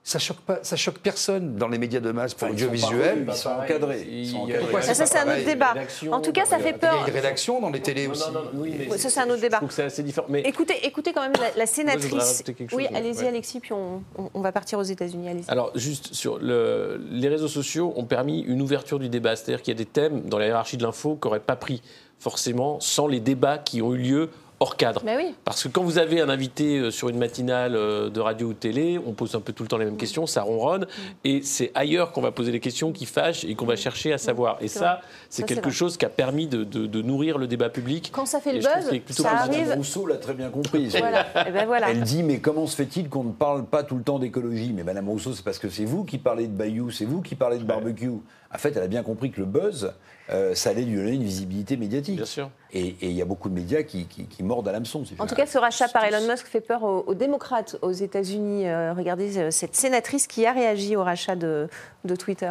[0.08, 2.66] Ça choque pas, ça choque personne dans les médias de masse pour Enfin, ils sont
[2.66, 3.10] pas l'audiovisuel.
[3.14, 4.06] relus, Ils sont encadrés.
[4.08, 4.58] Ils sont Il y a- encadrés.
[4.60, 5.74] Pourquoi ça, c'est un autre débat.
[6.12, 7.04] En tout cas, ça fait Il y a peur.
[7.08, 8.30] une rédaction dans les télés Non, aussi.
[8.30, 9.56] non, non, oui, mais Ouais, ça, c'est un autre je débat.
[9.56, 10.28] trouve que c'est assez différent.
[10.30, 12.44] Mais Écoutez, écoutez quand même la, la sénatrice.
[12.72, 13.26] oui, allez-y, ouais.
[13.26, 15.28] Alexis, puis on, on- on va partir aux États-Unis.
[15.28, 15.50] Allez-y.
[15.50, 19.34] Alors, juste sur le, les réseaux sociaux ont permis une ouverture du débat.
[19.34, 21.82] C'est-à-dire qu'il y a des thèmes dans la hiérarchie de l'info qui n'auraient pas pris
[22.20, 25.02] forcément sans les débats qui ont eu lieu hors cadre.
[25.04, 25.34] Mais oui.
[25.44, 28.52] Parce que quand vous avez un invité euh, sur une matinale euh, de radio ou
[28.52, 30.86] de télé, on pose un peu tout le temps les mêmes questions, ça ronronne,
[31.24, 34.18] et c'est ailleurs qu'on va poser les questions qui fâchent et qu'on va chercher à
[34.18, 34.56] savoir.
[34.60, 35.70] Et ça, c'est quelque vrai.
[35.72, 38.10] chose qui a permis de, de- de nourrir le débat public.
[38.12, 39.26] Quand ça fait le buzz, ça positif.
[39.26, 39.60] arrive.
[39.62, 40.88] Madame Rousseau l'a très bien compris.
[40.98, 41.26] Voilà.
[41.48, 41.90] Et ben voilà.
[41.90, 44.72] Elle dit mais comment se fait-il qu'on ne parle pas tout le temps d'écologie?
[44.74, 47.34] Mais Madame Rousseau, c'est parce que c'est vous qui parlez de Bayou, c'est vous qui
[47.34, 48.10] parlez de barbecue.
[48.54, 49.92] En fait, elle a bien compris que le buzz,
[50.30, 52.16] euh, ça allait lui donner une visibilité médiatique.
[52.16, 52.50] Bien sûr.
[52.72, 55.02] Et il y a beaucoup de médias qui, qui- qui mordent à l'hameçon.
[55.18, 58.66] En tout cas, ce rachat par Elon Musk fait peur aux, aux démocrates aux États-Unis.
[58.68, 61.68] Euh, regardez euh, cette sénatrice qui a réagi au rachat de,
[62.04, 62.50] de Twitter.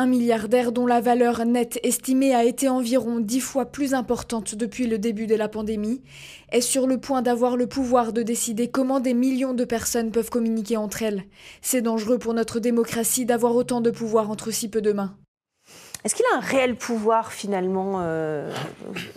[0.00, 4.86] Un milliardaire dont la valeur nette estimée a été environ dix fois plus importante depuis
[4.86, 6.02] le début de la pandémie
[6.52, 10.30] est sur le point d'avoir le pouvoir de décider comment des millions de personnes peuvent
[10.30, 11.24] communiquer entre elles.
[11.62, 15.16] C'est dangereux pour notre démocratie d'avoir autant de pouvoir entre si peu de mains.
[16.04, 18.50] Est-ce qu'il a un réel pouvoir finalement, euh,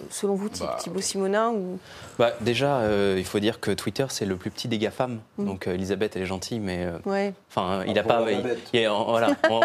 [0.10, 1.78] selon vous, Thi- Thibaut Simonin ou...
[2.18, 5.20] Bah, déjà, euh, il faut dire que Twitter, c'est le plus petit des GAFAM.
[5.38, 5.46] Mm.
[5.46, 6.86] Donc, euh, Elisabeth, elle est gentille, mais.
[6.86, 7.34] euh, Ouais.
[7.50, 8.26] Enfin, il a pour pas.
[8.26, 8.60] la il- bête.
[8.74, 9.62] il y a- voilà, on,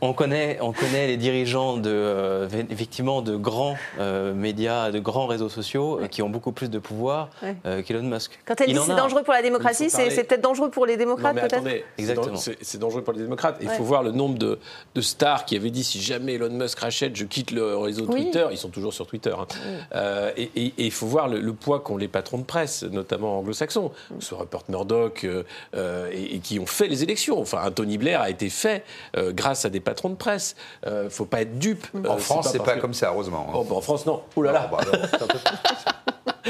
[0.00, 5.26] on connaît, on connaît les dirigeants de, euh, effectivement, de grands euh, médias, de grands
[5.26, 7.56] réseaux sociaux euh, qui ont beaucoup plus de pouvoir Ouais.
[7.66, 8.38] euh, qu'Elon Musk.
[8.44, 11.34] Quand elle Il dit c'est dangereux pour la démocratie, c'est peut-être dangereux pour les démocrates,
[11.34, 12.36] mais peut-être attendez, c'est Exactement.
[12.36, 13.56] c'est c'est dangereux pour les démocrates.
[13.60, 13.76] Il Ouais.
[13.76, 14.58] faut voir le nombre de,
[14.94, 18.22] de stars qui avaient dit si jamais Elon Musk rachète, je quitte le réseau Oui.
[18.24, 18.46] Twitter.
[18.50, 19.34] Ils sont toujours sur Twitter.
[19.38, 19.46] hein.
[19.94, 23.92] Euh, et, il faut voir le, le poids qu'ont les patrons de presse, notamment anglo-saxons,
[24.18, 25.42] ce soit Rupert Murdoch, euh,
[25.74, 27.40] euh, et, et qui ont fait les élections.
[27.40, 28.84] Enfin, un Tony Blair a été fait
[29.16, 30.56] euh, grâce à des patrons de presse.
[30.86, 31.86] Il ne faut pas être dupe.
[31.94, 33.46] En Euh, France, c'est pas que- comme ça, heureusement.
[33.48, 33.52] hein.
[33.54, 34.22] Oh, bah, en France, non.
[34.36, 34.70] Oh là là.
[34.72, 35.26] Oh, bah, non.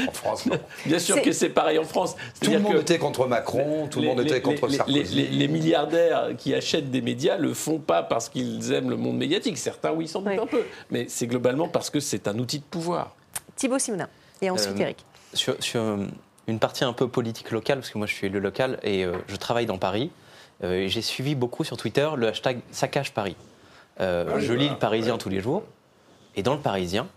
[0.07, 0.57] En France, non.
[0.85, 2.15] Bien sûr que c'est pareil en France.
[2.41, 4.99] Tout le monde que- était contre Macron, tout le les- monde était contre les- Sarkozy.
[5.15, 8.97] Les, les- les milliardaires qui achètent des médias le font pas parce qu'ils aiment le
[8.97, 9.57] monde médiatique.
[9.57, 10.39] Certains, oui, sans doute Oui.
[10.39, 10.63] un peu.
[10.89, 13.15] Mais c'est globalement parce que c'est un outil de pouvoir.
[13.55, 14.07] Thibaut Simonin.
[14.41, 15.05] Et ensuite, Euh, Eric.
[15.33, 15.97] sur, sur, euh,
[16.47, 19.13] une partie un peu politique locale, parce que moi je suis élu local et euh,
[19.27, 20.09] je travaille dans Paris.
[20.63, 23.35] Euh, J'ai suivi beaucoup sur Twitter le hashtag Saccage Paris.
[23.99, 25.63] Euh, je lis le Parisien tous les jours.
[26.35, 27.07] Et dans le Parisien,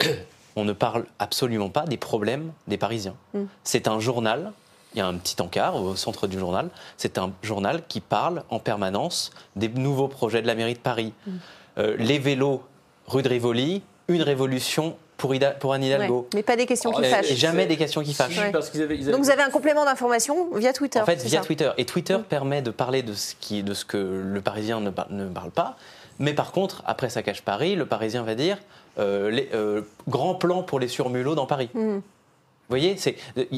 [0.56, 3.14] on ne parle absolument pas des problèmes des Parisiens.
[3.34, 3.44] Mm.
[3.64, 4.52] C'est un journal,
[4.94, 8.42] il y a un petit encart au centre du journal, c'est un journal qui parle
[8.50, 11.12] en permanence des nouveaux projets de la mairie de Paris.
[11.26, 11.30] Mm.
[11.78, 12.62] Euh, les vélos
[13.06, 16.20] rue de Rivoli, une révolution pour, Ida- pour Anne Hidalgo.
[16.22, 16.28] Ouais.
[16.34, 17.30] Mais pas des questions qui Et- fâchent.
[17.30, 18.36] et jamais des questions qui fâchent.
[18.38, 18.50] Ouais.
[18.52, 21.00] Parce qu'ils avaient, ils avaient- Donc vous avez un complément d'information via Twitter.
[21.00, 21.70] En fait, via ça Twitter.
[21.78, 25.10] Et Twitter permet de parler de ce, qui, de ce que le Parisien ne, par-
[25.10, 25.76] ne parle pas.
[26.18, 28.60] Mais par contre, après ça cache Paris, le Parisien va dire euh,
[28.98, 31.70] les, euh, grand plan pour les surmulots dans Paris.
[31.74, 32.02] Mhm.
[32.66, 33.16] Vous voyez, c'est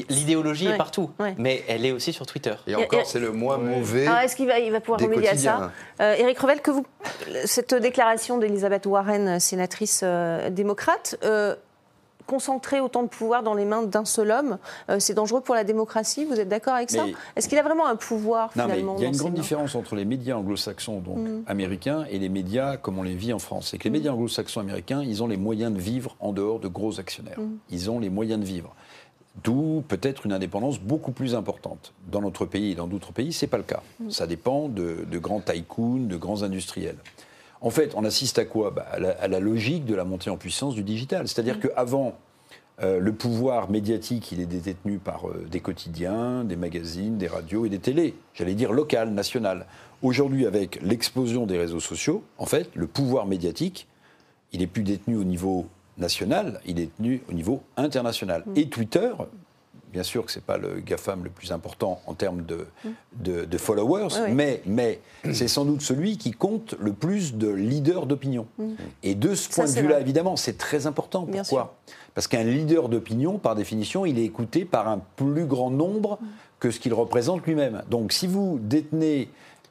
[0.09, 2.55] l'idéologie est partout, mais elle est aussi sur Twitter.
[2.67, 4.05] Et encore, c'est le moins mauvais.
[4.05, 5.71] Ah, est-ce qu'il va, il va pouvoir remédier à ça
[6.01, 6.85] euh, Éric Revel, que vous,
[7.45, 11.55] cette déclaration d'Elisabeth Warren, sénatrice euh, démocrate, euh,
[12.27, 14.57] concentrer autant de pouvoir dans les mains d'un seul homme,
[14.89, 16.25] euh, c'est dangereux pour la démocratie.
[16.25, 19.09] Vous êtes d'accord avec ça Est-ce qu'il a vraiment un pouvoir finalement Il y a
[19.09, 21.43] une grande différence entre les médias anglo-saxons, donc mm.
[21.47, 23.69] américains, et les médias comme on les vit en France.
[23.71, 23.93] C'est que les mm.
[23.93, 27.39] médias anglo-saxons américains, ils ont les moyens de vivre en dehors de gros actionnaires.
[27.39, 27.57] Mm.
[27.69, 28.75] Ils ont les moyens de vivre.
[29.43, 31.93] D'où peut-être une indépendance beaucoup plus importante.
[32.11, 33.83] Dans notre pays et dans d'autres pays, ce n'est pas le cas.
[34.09, 36.97] Ça dépend de, grands tycoons, de grands industriels.
[37.61, 40.75] En fait, on assiste à quoi bah, à, la, logique de la montée en puissance
[40.75, 41.27] du digital.
[41.27, 42.17] C'est-à-dire qu'avant,
[42.81, 47.65] euh, le pouvoir médiatique, il est détenu par euh, des quotidiens, des magazines, des radios
[47.65, 49.65] et des télés, j'allais dire local, national.
[50.03, 53.87] Aujourd'hui, avec l'explosion des réseaux sociaux, en fait, le pouvoir médiatique,
[54.53, 55.65] il n'est plus détenu au niveau
[55.97, 58.43] national, il est détenu au niveau international.
[58.45, 58.57] Mm.
[58.57, 59.09] Et Twitter,
[59.91, 62.67] bien sûr que ce n'est pas le GAFAM le plus important en termes de,
[63.15, 64.99] de, followers, mais, mais
[65.33, 68.47] c'est sans doute celui qui compte le plus de leaders d'opinion.
[68.57, 68.73] Mm.
[69.03, 71.25] Et de ce point de vue-là, évidemment, c'est très important.
[71.25, 71.77] Pourquoi
[72.13, 76.25] Parce qu'un leader d'opinion, par définition, il est écouté par un plus grand nombre mm.
[76.59, 77.83] que ce qu'il représente lui-même.
[77.89, 79.29] Donc si vous détenez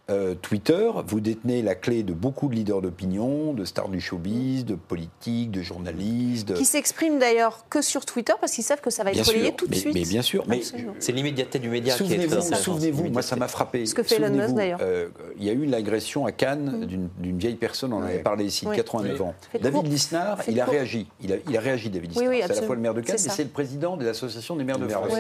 [0.09, 4.65] euh, Twitter, vous détenez la clé de beaucoup de leaders d'opinion, de stars du showbiz,
[4.65, 6.55] de politiques, de journalistes.
[6.55, 9.67] Qui s'expriment d'ailleurs que sur Twitter parce qu'ils savent que ça va être relayé tout
[9.67, 9.95] de suite.
[9.95, 10.61] Mais bien sûr, mais
[11.01, 13.85] c'est l'immédiateté du média souvenez-vous, qui est Souvenez-vous, moi ça m'a frappé.
[13.85, 14.79] Ce que fait Elon Musk d'ailleurs.
[14.81, 17.09] Euh, il y a eu une agression à Cannes mm.
[17.21, 19.35] d'une vieille personne, on en avait parlé ici, de 89 ans.
[19.61, 21.09] David Lisnard, il a réagi.
[21.21, 22.33] Il a, il a réagi, David Lisnard.
[22.33, 24.63] c'est à la fois le maire de Cannes, mais c'est le président de l'association des
[24.63, 25.13] maires de France.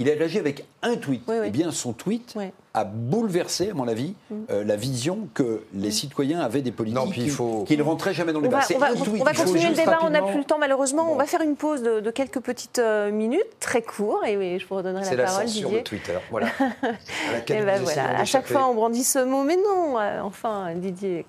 [0.00, 1.22] Il a réagi avec un tweet.
[1.44, 2.34] Eh bien, son tweet
[2.74, 4.34] a bouleversé, à mon avis, mm.
[4.50, 5.92] euh, la vision que les mm.
[5.92, 7.64] citoyens avaient des politiques qui, faut...
[7.64, 8.62] qui, ne rentraient jamais dans les débats.
[8.74, 8.88] On va,
[9.20, 11.12] on va continuer le débat, on n'a plus le temps malheureusement.
[11.12, 14.76] On va faire une pause de, quelques petites euh, minutes, très court, et je vous
[14.76, 15.64] redonnerai la, parole, Didier.
[15.68, 16.46] C'est la Twitter, voilà.
[16.60, 18.18] à, ben voilà.
[18.18, 21.26] à chaque fois, on brandit ce mot, mais non, euh, enfin, Didier.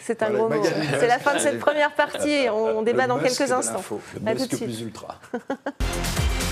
[0.00, 0.62] C'est un gros mot.
[0.98, 3.82] C'est la fin de cette première partie, on, débat dans quelques instants.
[4.14, 5.18] Le Musk plus ultra.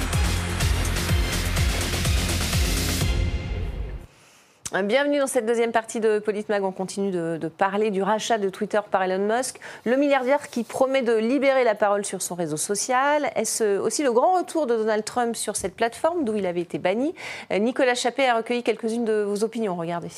[4.82, 6.64] Bienvenue dans cette deuxième partie de Politmag.
[6.64, 11.02] On continue de, parler du rachat de Twitter par Elon Musk, le milliardaire qui promet
[11.02, 13.30] de libérer la parole sur son réseau social.
[13.36, 16.78] Est-ce aussi le grand retour de Donald Trump sur cette plateforme d'où il avait été
[16.78, 17.14] banni?
[17.52, 19.76] Nicolas Chappé a recueilli quelques-unes de vos opinions.
[19.76, 20.10] Regardez.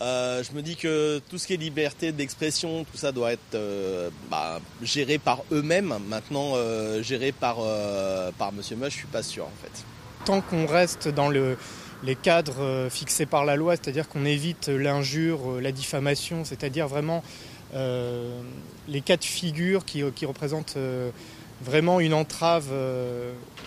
[0.00, 3.54] Euh, je me dis que tout ce qui est liberté d'expression, tout ça doit être
[3.56, 5.92] euh, bah, géré par eux-mêmes.
[6.08, 7.56] Maintenant, euh, géré par,
[8.38, 9.84] par Monsieur Musk, je suis pas sûr en fait.
[10.24, 11.56] Tant qu'on reste dans le,
[12.02, 16.88] les cadres euh, fixés par la loi, c'est-à-dire qu'on évite l'injure, euh, la diffamation, c'est-à-dire
[16.88, 17.22] vraiment
[17.74, 18.40] euh,
[18.88, 20.76] les cas de figure qui, représentent
[21.62, 22.70] vraiment une entrave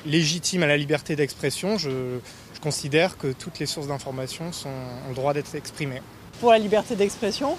[0.06, 1.78] légitime à la liberté d'expression.
[1.78, 2.20] Je,
[2.62, 6.02] considère que toutes les sources d'information ont le droit d'être exprimées.
[6.40, 7.58] Pour la liberté d'expression,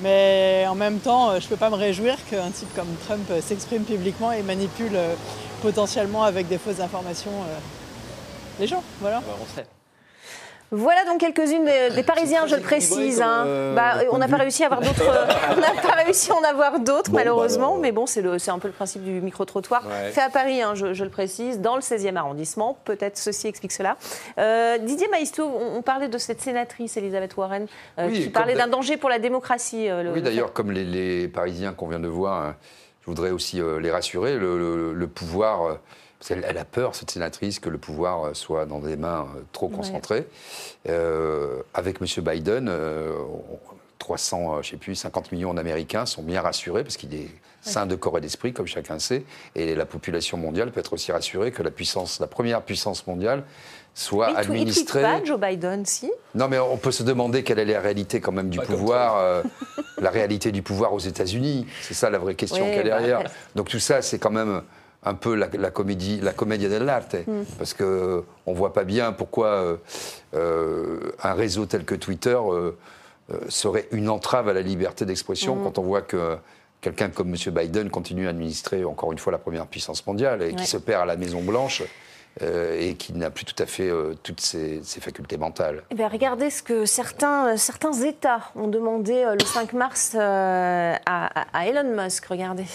[0.00, 3.82] mais en même temps, je ne peux pas me réjouir qu'un type comme Trump s'exprime
[3.82, 4.96] publiquement et manipule
[5.60, 7.32] potentiellement avec des fausses informations
[8.60, 8.84] les gens.
[9.00, 9.20] Voilà.
[9.24, 9.64] Ah bah,
[10.70, 13.22] voilà donc quelques-unes des, Parisiens, je le précise.
[13.22, 13.44] Hein.
[13.46, 15.04] Euh, bah, on n'a pas réussi à avoir d'autres.
[15.56, 17.76] on n'a pas réussi à en avoir d'autres, bah, malheureusement.
[17.78, 19.84] mais bon, c'est un peu le principe du micro-trottoir.
[20.12, 22.78] Fait à Paris, hein, je, le précise, dans le 16e arrondissement.
[22.84, 23.96] Peut-être ceci explique cela.
[24.38, 27.66] Euh, Didier Maistre, on, parlait de cette sénatrice, Elisabeth Warren,
[27.98, 29.88] euh, qui parlait d'un danger pour la démocratie.
[30.12, 32.56] oui, d'ailleurs, comme les, Parisiens qu'on vient de voir, hein,
[33.02, 34.36] je voudrais aussi les rassurer.
[34.36, 35.78] le pouvoir
[36.30, 39.68] elle, a peur, cette sénatrice, que le pouvoir euh, soit dans des mains euh, trop
[39.68, 40.26] concentrées.
[40.88, 42.24] Euh, avec M.
[42.24, 42.72] Biden,
[43.98, 47.28] 300, je sais plus, 50 millions d'Américains sont bien rassurés parce qu'il est
[47.62, 49.24] sain de corps et d'esprit, comme chacun sait.
[49.54, 53.44] Et la population mondiale peut être aussi rassurée que la puissance, la première puissance mondiale,
[53.94, 55.00] soit mais administrée.
[55.00, 56.12] Il pas Joe Biden, si?
[56.34, 59.42] Non, mais on peut se demander quelle est la réalité quand même du pouvoir,
[59.98, 61.66] la réalité du pouvoir aux États-Unis.
[61.80, 63.22] C'est ça la vraie question qu'il y a derrière.
[63.22, 64.62] Bah, Donc tout ça, c'est quand même
[65.04, 67.44] un peu la, comédie, la comédie dell'arte, mm.
[67.58, 69.76] parce que on voit pas bien pourquoi euh,
[70.34, 72.72] euh, un réseau tel que Twitter euh,
[73.48, 75.62] serait une entrave à la liberté d'expression mm.
[75.62, 76.36] quand on voit que
[76.80, 77.54] quelqu'un comme M.
[77.54, 81.02] Biden continue à administrer encore une fois la première puissance mondiale et qui se perd
[81.02, 81.82] à la Maison Blanche.
[82.42, 83.92] et qui n'a plus tout à fait
[84.24, 85.84] toutes ses, facultés mentales.
[85.92, 91.66] Eh bien, regardez ce que certains, certains États ont demandé le 5 mars à, à
[91.66, 92.26] Elon Musk.
[92.26, 92.66] Regardez.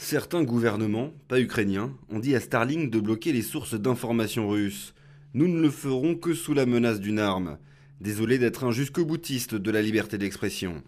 [0.00, 4.94] Certains gouvernements, pas ukrainiens, ont dit à Starlink de bloquer les sources d'informations russes.
[5.34, 7.58] Nous ne le ferons que sous la menace d'une arme.
[8.00, 10.84] Désolé d'être un jusque boutiste de la liberté d'expression.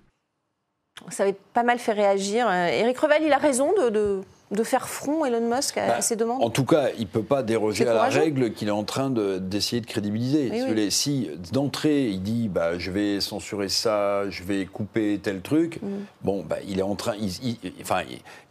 [1.09, 2.49] Ça avait pas mal fait réagir.
[2.49, 4.20] Éric Revel, il a raison de
[4.65, 7.43] faire front, Elon Musk, à, Bah, ces demandes En tout cas, il ne peut pas
[7.43, 10.51] déroger à la règle qu'il est en train de- d'essayer de, crédibiliser.
[10.53, 11.39] Oui, Si, oui.
[11.53, 15.87] d'entrée, il dit bah, je vais censurer ça, je vais couper tel truc, Mm.
[16.23, 17.15] bon, bah, il est en train.
[17.21, 18.03] il- il- enfin,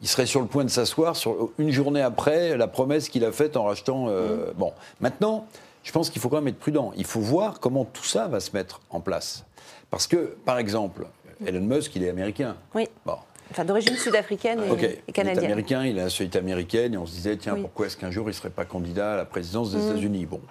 [0.02, 1.16] il, serait sur le point de s'asseoir
[1.58, 4.06] une journée après la promesse qu'il a faite en rachetant.
[4.06, 4.10] Mm.
[4.10, 5.46] euh, Bon, maintenant,
[5.84, 6.92] je pense qu'il faut quand même être prudent.
[6.98, 9.44] Il faut voir comment tout ça va se mettre en place.
[9.92, 11.08] Parce que, par exemple,
[11.46, 12.56] Elon Musk, il est américain.
[12.76, 12.88] Oui.
[13.06, 13.16] Bon.
[13.52, 15.46] Enfin, d'origine sud-africaine et, Ok, et il est canadienne.
[15.46, 17.62] américain, il a la nationalité américaine, et on se disait, tiens, Oui.
[17.62, 19.88] pourquoi est-ce qu'un jour il ne serait pas candidat à la présidence des Mm.
[19.90, 20.26] États-Unis?
[20.26, 20.42] Bon.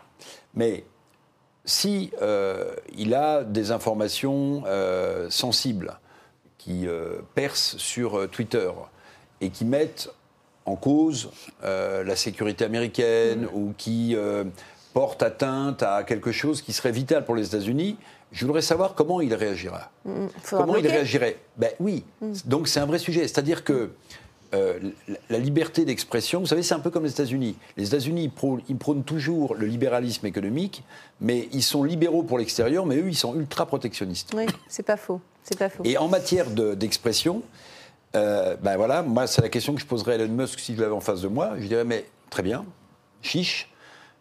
[0.55, 0.85] Mais
[1.65, 5.99] si euh, il a des informations euh, sensibles
[6.57, 8.71] qui euh, percent sur Twitter
[9.41, 10.11] et qui mettent
[10.65, 11.31] en cause
[11.63, 14.15] la sécurité américaine ou qui
[14.93, 17.97] portent atteinte à quelque chose qui serait vital pour les États-Unis,
[18.33, 19.91] je voudrais savoir comment il réagira.
[20.05, 22.05] Mm, faudra Comment il réagirait Ben oui.
[22.45, 23.23] Donc c'est un vrai sujet.
[23.23, 23.91] C'est-à-dire que
[24.55, 24.79] euh,
[25.29, 27.57] la- liberté d'expression, vous savez, c'est un peu comme les États-Unis.
[27.77, 30.83] Les États-Unis, ils prônent, ils prônent toujours le libéralisme économique,
[31.21, 34.33] mais ils sont libéraux pour l'extérieur, mais eux, ils sont ultra protectionnistes.
[34.35, 35.21] Oui, c'est pas faux.
[35.43, 35.83] C'est pas faux.
[35.85, 37.43] Et en matière de- d'expression,
[38.17, 40.81] euh, ben voilà, moi, c'est la question que je poserais à Elon Musk si je
[40.81, 41.53] l'avais en face de moi.
[41.59, 42.65] Je dirais, mais très bien,
[43.21, 43.71] chiche,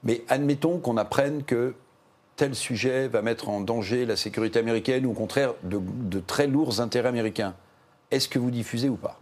[0.04, 1.74] mais admettons qu'on apprenne que
[2.38, 6.80] tel sujet va mettre en danger la sécurité américaine ou au contraire de, très lourds
[6.80, 7.56] intérêts américains.
[8.10, 9.17] Est-ce que vous diffusez ou pas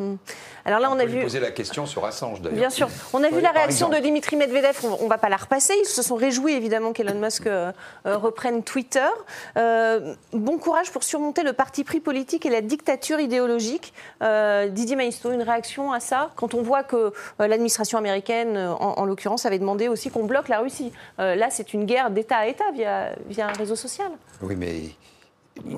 [0.64, 1.20] Alors là, on, On a vu.
[1.24, 2.60] poser la question sur Assange d'ailleurs.
[2.60, 2.88] Bien sûr.
[3.14, 3.96] On a vu la réaction de.
[3.98, 4.78] Dimitri Medvedev.
[5.00, 5.74] On ne va pas la repasser.
[5.82, 7.72] Ils se sont réjouis évidemment qu'Elon Musk euh,
[8.06, 9.08] euh, reprenne Twitter.
[9.58, 13.92] Euh, bon courage pour surmonter le parti pris politique et la dictature idéologique.
[14.22, 19.06] Euh, Didier Maisto, une réaction à ça Quand on voit que l'administration américaine, en, en
[19.06, 20.92] l'occurrence, avait demandé aussi qu'on bloque la Russie.
[21.18, 24.12] Là, c'est une guerre d'État à État via, via un réseau social.
[24.44, 24.82] Oui, mais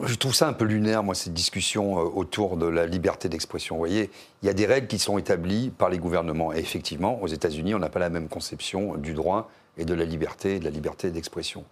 [0.04, 3.76] je trouve ça un peu lunaire, moi, cette discussion euh, autour de la liberté d'expression.
[3.76, 4.10] Vous voyez,
[4.42, 6.54] il y a des règles qui sont établies par les gouvernements.
[6.54, 10.06] Et effectivement, aux États-Unis, on n'a pas la même conception du droit et de la
[10.06, 11.64] liberté, de la liberté d'expression.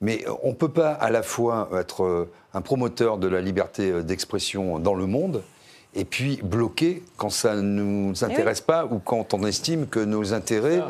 [0.00, 3.40] Mais euh, on ne peut pas à la fois être euh, un promoteur de la
[3.40, 5.42] liberté d'expression dans le monde
[5.94, 10.34] et puis bloquer quand ça ne nous intéresse pas ou quand on estime que nos
[10.34, 10.82] intérêts,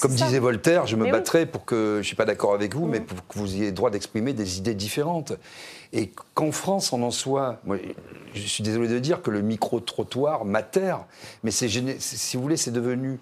[0.00, 0.26] comme ça.
[0.26, 1.12] disait Voltaire, je me Mais oui.
[1.12, 3.72] battrai pour que, je ne suis pas d'accord avec vous, mais pour que vous ayez
[3.72, 5.32] droit d'exprimer des idées différentes.
[5.92, 7.76] Et qu'en France, on en soit, moi,
[8.34, 11.04] je suis désolé de dire que le micro-trottoir m'atterre,
[11.42, 13.18] mais si vous voulez, c'est devenu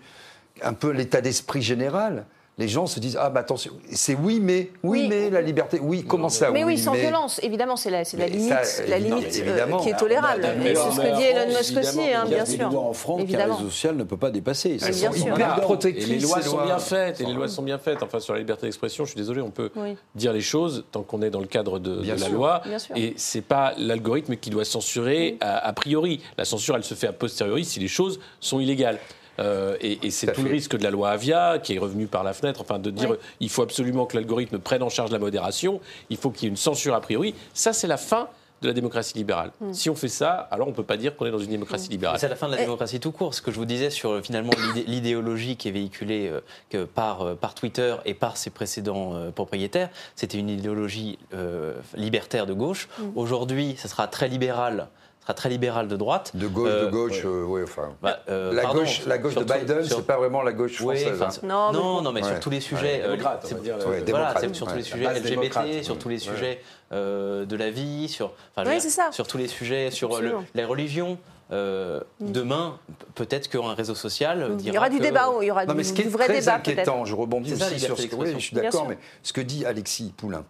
[0.62, 2.26] un peu l'état d'esprit général.
[2.59, 5.07] Les gens se disent ah bah attention c'est oui mais oui, Oui.
[5.09, 7.38] mais la liberté oui comment ça mais oui, sans mais- violence.
[7.42, 10.44] Évidemment, c'est la, c'est la limite, ça, la limite euh, qui est tolérable.
[10.64, 12.71] Et c'est ce que dit Elon Musk aussi, hein, il y a bien des sûr.
[12.71, 13.57] lois en France Évidemment.
[13.57, 14.79] réseau social ne peut pas dépasser.
[14.79, 15.16] Sûr.
[15.16, 17.21] hyper protectrices, les lois sont bien faites.
[17.21, 18.03] Et les lois sont bien faites.
[18.03, 19.97] Enfin, sur la liberté d'expression, je suis désolé, on peut Oui.
[20.14, 22.62] dire les choses tant qu'on est dans le cadre de, Bien de la loi.
[22.66, 22.97] Bien sûr.
[22.97, 26.21] Et c'est pas l'algorithme qui doit censurer a, a priori.
[26.37, 28.99] La censure, elle se fait a posteriori si les choses sont illégales.
[29.38, 32.24] Euh, et et c'est Tout le risque de la loi Avia qui est revenu par
[32.24, 33.16] la fenêtre, enfin de dire Oui.
[33.40, 36.51] il faut absolument que l'algorithme prenne en charge la modération, il faut qu'il y ait
[36.51, 37.35] une censure a priori.
[37.55, 38.29] Ça, c'est la fin
[38.61, 39.53] de la démocratie libérale.
[39.61, 39.72] Hmm.
[39.72, 41.90] Si on fait ça, alors on ne peut pas dire qu'on est dans une démocratie
[41.90, 42.18] libérale.
[42.18, 43.33] C'est la fin de la démocratie tout court.
[43.33, 47.22] Ce que je vous disais sur finalement l'idé- l'idéologie qui est véhiculée euh, que par,
[47.22, 52.53] euh, par Twitter et par ses précédents euh, propriétaires, c'était une idéologie euh, libertaire de
[52.53, 52.88] gauche.
[53.14, 54.88] Aujourd'hui, ce sera très libéral,
[55.29, 56.31] sera très libéral de droite.
[56.35, 57.31] de gauche de Euh, gauche ouais.
[57.31, 60.17] euh, ouais, enfin Bah, euh, la pardon, gauche la gauche de Biden sur- c'est pas
[60.17, 61.47] vraiment la gauche Oui, française enfin, hein.
[61.73, 62.29] Non, mais non, mais Ouais.
[62.31, 64.73] sur tous les sujets, démocrate, on c'est- va dire, Ouais, voilà, démocrate, c'est sur tous
[64.73, 64.79] ouais.
[64.79, 65.85] les sujets LGBT, démocrate.
[65.85, 66.35] sur tous les Ouais.
[66.35, 66.61] sujets
[66.93, 70.19] euh, de la vie, sur, Oui, sur tous les sujets, sur
[70.55, 71.19] les religions.
[71.51, 72.79] Euh, Demain,
[73.14, 75.64] peut-être qu'un réseau social euh, Il dira y aura du que- débat, il y aura
[75.67, 77.81] Non, mais du, ce qui est du vrai très débat inquiétant, je rebondis ça, aussi
[77.81, 80.45] sur ce que oui, je suis Bien d'accord, mais ce que dit Alexis Poulain,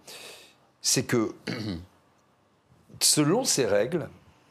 [0.82, 1.32] c'est que
[3.00, 4.08] selon ces règles,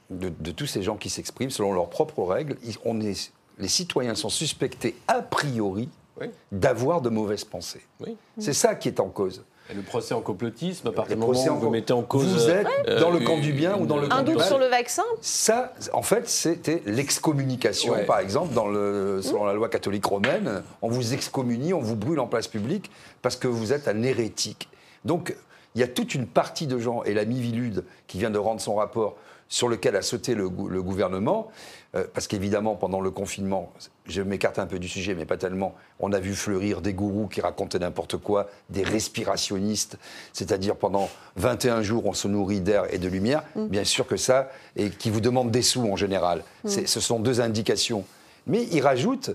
[0.09, 4.15] de, de tous ces gens qui s'expriment, selon leurs propres règles, on est, les citoyens
[4.15, 5.89] sont suspectés a priori
[6.19, 6.27] Oui.
[6.51, 7.85] d'avoir de mauvaises pensées.
[7.99, 8.15] Oui.
[8.37, 9.43] C'est ça qui est en cause.
[9.69, 12.25] Et le procès en complotisme, à partir du moment où en vous mettez en cause.
[12.25, 14.39] Vous êtes euh, dans le camp du bien ou dans le camp Un du doute
[14.39, 14.47] mal.
[14.47, 18.05] sur le vaccin Ça, en fait, c'était l'excommunication, Ouais.
[18.05, 20.63] par exemple, dans le, selon la loi catholique romaine.
[20.81, 22.89] On vous excommunie, on vous brûle en place publique
[23.21, 24.69] parce que vous êtes un hérétique.
[25.03, 25.35] Donc,
[25.75, 28.61] il y a toute une partie de gens, et l'ami Vilude, qui vient de rendre
[28.61, 29.17] son rapport,
[29.49, 31.47] sur lequel a sauté le, gou- le gouvernement,
[31.95, 33.71] euh, parce qu'évidemment, pendant le confinement,
[34.05, 37.27] je m'écarte un peu du sujet, mais pas tellement, on a vu fleurir des gourous
[37.27, 39.97] qui racontaient n'importe quoi, des respirationnistes,
[40.33, 44.49] c'est-à-dire pendant 21 jours, on se nourrit d'air et de lumière, bien sûr que ça,
[44.75, 46.43] et qui vous demandent des sous en général.
[46.65, 48.03] C'est- Ce sont deux indications.
[48.47, 49.31] Mais il rajoute,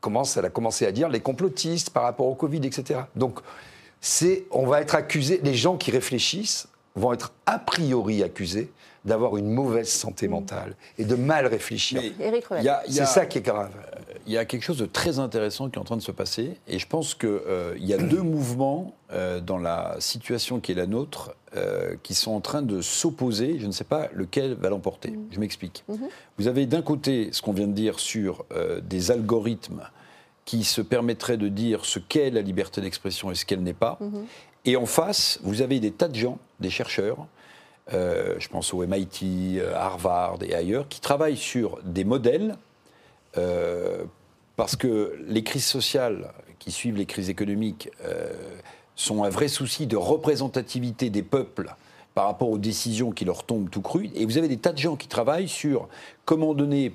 [0.00, 3.00] commence, elle a commencé à dire, les complotistes par rapport au Covid, etc.
[3.16, 3.40] Donc,
[4.00, 8.70] c'est, on va être accusé, les gens qui réfléchissent vont être a priori accusés
[9.04, 12.00] d'avoir une mauvaise santé mentale et de mal réfléchir.
[12.88, 13.72] C'est ça qui est grave.
[14.26, 16.56] Il y a quelque chose de très intéressant qui est en train de se passer,
[16.68, 20.76] et je pense qu'il euh, y a deux mouvements euh, dans la situation qui est
[20.76, 23.58] la nôtre euh, qui sont en train de s'opposer.
[23.58, 25.10] Je ne sais pas lequel va l'emporter.
[25.10, 25.26] Mm.
[25.32, 25.84] Je m'explique.
[25.90, 26.08] Mm-hmm.
[26.38, 28.44] Vous avez d'un côté ce qu'on vient de dire sur
[28.82, 29.82] des algorithmes
[30.44, 33.98] qui se permettraient de dire ce qu'est la liberté d'expression et ce qu'elle n'est pas.
[34.00, 34.24] Mm-hmm.
[34.64, 37.26] Et en face, vous avez des tas de gens, des chercheurs,
[37.92, 42.56] euh, je pense au MIT, euh, Harvard et ailleurs, qui travaillent sur des modèles,
[43.36, 44.04] euh,
[44.56, 47.90] parce que les crises sociales qui suivent les crises économiques
[48.94, 51.74] sont un vrai souci de représentativité des peuples
[52.14, 54.10] par rapport aux décisions qui leur tombent tout crues.
[54.14, 55.88] Et vous avez des tas de gens qui travaillent sur
[56.24, 56.92] comment donner,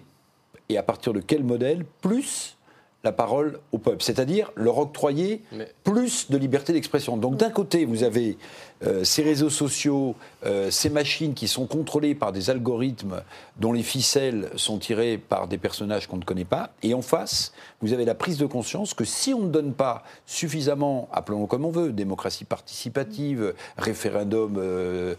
[0.70, 2.58] et à partir de quel modèle, plus
[3.04, 5.42] la parole au peuple, c'est-à-dire leur octroyer
[5.84, 7.18] plus de liberté d'expression.
[7.18, 8.38] Donc d'un côté, vous avez
[8.84, 10.16] euh, ces réseaux sociaux,
[10.46, 13.22] euh, ces machines qui sont contrôlées par des algorithmes
[13.60, 16.70] dont les ficelles sont tirées par des personnages qu'on ne connaît pas.
[16.84, 20.04] Et en face, vous avez la prise de conscience que si on ne donne pas
[20.26, 25.16] suffisamment, appelons-le comme on veut, démocratie participative, référendum euh,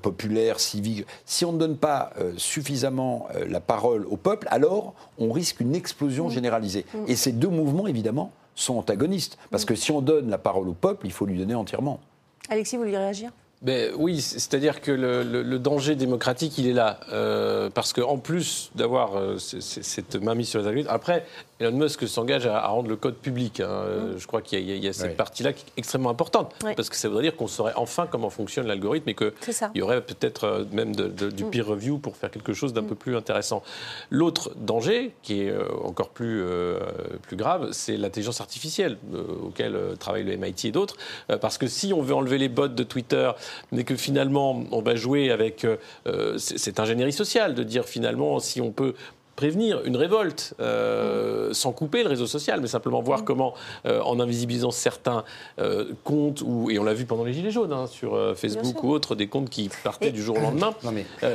[0.00, 5.60] populaire, civique, si on ne donne pas suffisamment la parole au peuple, alors on risque
[5.60, 6.30] une explosion mmh.
[6.30, 6.84] généralisée.
[6.94, 6.98] Mmh.
[7.08, 9.38] Et ces deux mouvements, évidemment, sont antagonistes.
[9.50, 9.66] Parce mmh.
[9.66, 12.00] que si on donne la parole au peuple, il faut lui donner entièrement.
[12.48, 13.30] Alexis, vous voulez réagir?
[13.62, 16.98] Ben, oui, c'est-à-dire que le, danger démocratique, il est là.
[17.12, 21.24] Euh, parce qu'en plus d'avoir euh, cette mainmise sur les algorithmes, après,
[21.62, 23.60] Elon Musk s'engage à, rendre le code public.
[23.60, 23.68] Hein.
[23.68, 26.54] Euh, je crois qu'il y, a cette partie-là qui est extrêmement importante.
[26.76, 29.32] Parce que ça voudrait dire qu'on saurait enfin comment fonctionne l'algorithme et qu'il
[29.74, 31.50] y aurait peut-être même du mm.
[31.50, 32.88] peer review pour faire quelque chose d'un mm.
[32.88, 33.62] peu plus intéressant.
[34.10, 35.54] L'autre danger, qui est
[35.84, 36.44] encore plus,
[37.22, 38.98] plus grave, c'est l'intelligence artificielle,
[39.42, 40.96] auquel travaille le MIT et d'autres.
[41.40, 43.30] parce que si on veut enlever les bots de Twitter,
[43.70, 48.38] mais que finalement on va jouer avec euh, euh, cette ingénierie sociale, de dire finalement
[48.40, 48.94] si on peut
[49.36, 53.24] prévenir une révolte euh, sans couper le réseau social, mais simplement voir mm.
[53.24, 53.54] comment,
[53.86, 55.24] euh, en invisibilisant certains
[55.58, 58.90] euh, comptes, ou, et on l'a vu pendant les Gilets jaunes, hein, sur Facebook ou
[58.90, 60.74] autres, des comptes qui partaient du jour au lendemain.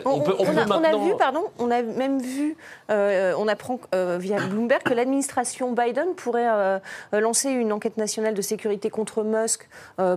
[0.05, 1.05] on, peut, on, a, maintenant...
[1.05, 2.55] vu, pardon, on a même vu,
[2.89, 6.79] on apprend via Bloomberg que l'administration Biden pourrait
[7.11, 9.67] lancer une enquête nationale de sécurité contre Musk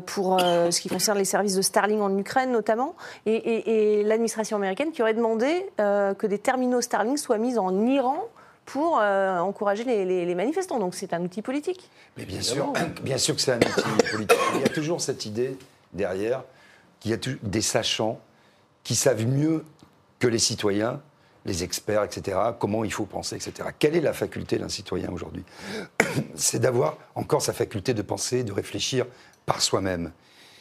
[0.06, 2.94] pour ce qui concerne les services de Starlink en Ukraine notamment,
[3.26, 7.86] et, et l'administration américaine qui aurait demandé que des terminaux Starlink soient mis en en
[7.86, 8.28] Iran
[8.66, 10.78] pour euh, encourager les, manifestants.
[10.78, 11.90] Donc c'est un outil politique.
[12.16, 14.38] Mais bien sûr, bien sûr que c'est un outil politique.
[14.54, 15.56] Il y a toujours cette idée
[15.92, 16.44] derrière
[17.00, 18.20] qu'il y a des sachants
[18.84, 19.64] qui savent mieux
[20.18, 21.00] que les citoyens,
[21.46, 23.70] les experts, etc., comment il faut penser, etc.
[23.78, 25.44] Quelle est la faculté d'un citoyen aujourd'hui
[26.34, 29.06] C'est d'avoir encore sa faculté de penser, de réfléchir
[29.46, 30.12] par soi-même.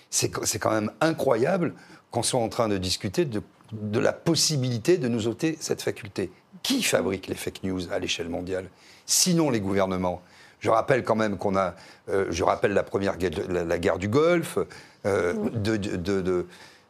[0.09, 1.75] C'est quand même incroyable
[2.09, 6.31] qu'on soit en train de discuter de, de la possibilité de nous ôter cette faculté.
[6.63, 8.69] Qui fabrique les fake news à l'échelle mondiale
[9.05, 10.21] Sinon les gouvernements?
[10.59, 11.73] Je rappelle quand même qu'on a,
[12.09, 14.59] euh, je rappelle la première guerre, la, guerre du Golfe,
[15.05, 16.45] euh, de, de,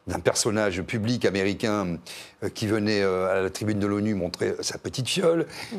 [0.06, 1.98] d'un personnage public américain
[2.42, 5.46] euh, qui venait euh, à la tribune de l'ONU montrer sa petite fiole.
[5.72, 5.76] Mmh.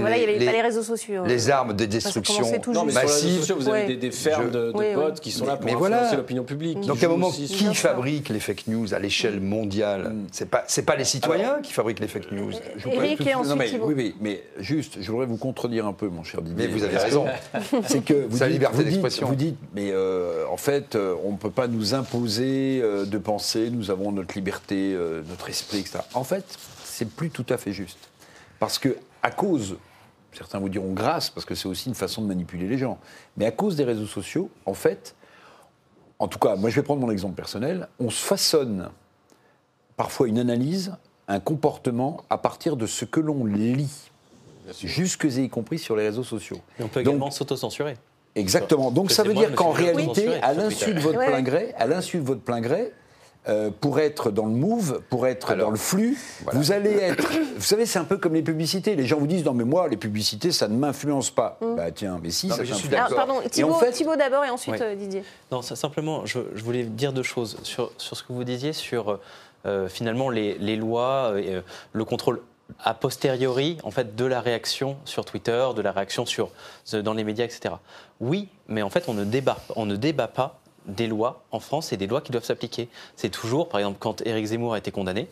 [0.00, 1.24] voilà, il n'y avait pas les réseaux sociaux.
[1.26, 2.44] Les armes de destruction
[2.86, 3.52] massives.
[3.52, 6.80] vous avez des, fermes de, potes qui sont là pour mais influencer l'opinion publique.
[6.80, 10.26] Donc à un moment, qui fabrique les fake news à l'échelle mondiale mmh.
[10.32, 12.52] C'est pas c'est pas les citoyens qui fabriquent les fake news.
[12.90, 16.24] Eric et ensuite mais, oui, oui, mais juste, je voudrais vous contredire un peu, mon
[16.24, 16.66] cher Didier.
[16.66, 17.26] Mais vous avez raison.
[17.86, 19.26] C'est que vous dites, liberté d'expression.
[19.26, 23.90] Vous dites, mais euh, en fait, on ne peut pas nous imposer de penser nous
[23.90, 26.00] avons notre liberté, euh, notre esprit, etc.
[26.14, 26.44] En fait,
[26.84, 27.98] c'est plus tout à fait juste.
[28.58, 29.76] Parce que, à cause,
[30.32, 32.98] certains vous diront grâce, parce que c'est aussi une façon de manipuler les gens,
[33.36, 35.14] mais à cause des réseaux sociaux, en fait,
[36.18, 38.90] en tout cas, moi je vais prendre mon exemple personnel, on se façonne
[39.96, 40.94] parfois une analyse,
[41.28, 44.10] un comportement à partir de ce que l'on lit,
[44.82, 46.60] jusque et y compris sur les réseaux sociaux.
[46.78, 47.96] Et on peut également s'autocensurer.
[48.34, 48.90] Exactement.
[48.90, 52.22] Donc ça veut dire qu'en réalité, à l'insu de votre plein gré, à l'insu de
[52.22, 52.92] votre plein gré,
[53.48, 56.18] euh, pour être dans le move, pour être dans le flux,
[56.52, 57.24] vous allez être.
[57.56, 58.94] Vous savez, c'est un peu comme les publicités.
[58.94, 61.56] Les gens vous disent non, mais moi, les publicités, ça ne m'influence pas.
[61.62, 61.76] Mm.
[61.76, 63.16] Bah tiens, mais si, ça je suis d'accord.
[63.16, 65.22] pardon, Thibault, d'abord et ensuite euh, Didier.
[65.50, 69.18] Non, ça, simplement, je, voulais dire deux choses sur, sur ce que vous disiez sur
[69.64, 71.32] euh, finalement les, les lois,
[71.92, 72.42] le contrôle
[72.84, 76.50] a posteriori en fait de la réaction sur Twitter, de la réaction sur
[76.92, 77.74] dans les médias, etc.
[78.20, 81.92] Oui, mais en fait on ne débat, on ne débat pas des lois en France
[81.92, 82.88] et des lois qui doivent s'appliquer.
[83.16, 85.28] C'est toujours, par exemple, quand Éric Zemmour a été condamné,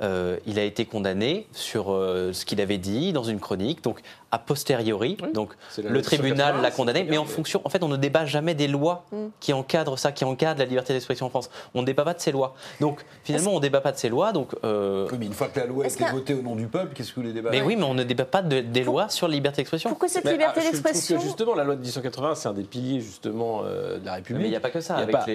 [0.00, 4.00] euh, il a été condamné sur euh, ce qu'il avait dit dans une chronique, donc
[4.30, 5.16] a posteriori.
[5.34, 8.68] donc le tribunal l'a condamné, mais en fonction, en fait, on ne débat jamais des
[8.68, 9.26] lois mm.
[9.40, 11.50] qui encadrent ça, qui encadrent la liberté d'expression en France.
[11.74, 12.54] On ne débat pas de ces lois.
[12.80, 14.32] Donc finalement, on ne débat pas de ces lois.
[14.32, 16.94] Donc euh, mais une fois que la loi a été votée au nom du peuple,
[16.94, 19.26] qu'est-ce que vous voulez débattre Mais oui, mais on ne débat pas des lois sur
[19.26, 19.90] la liberté d'expression.
[19.90, 23.62] Pourquoi cette liberté ah, d'expression Justement, la loi de 1880, c'est un des piliers justement
[23.62, 24.42] de la République.
[24.42, 25.04] Mais il n'y a pas que ça.
[25.06, 25.26] Bah,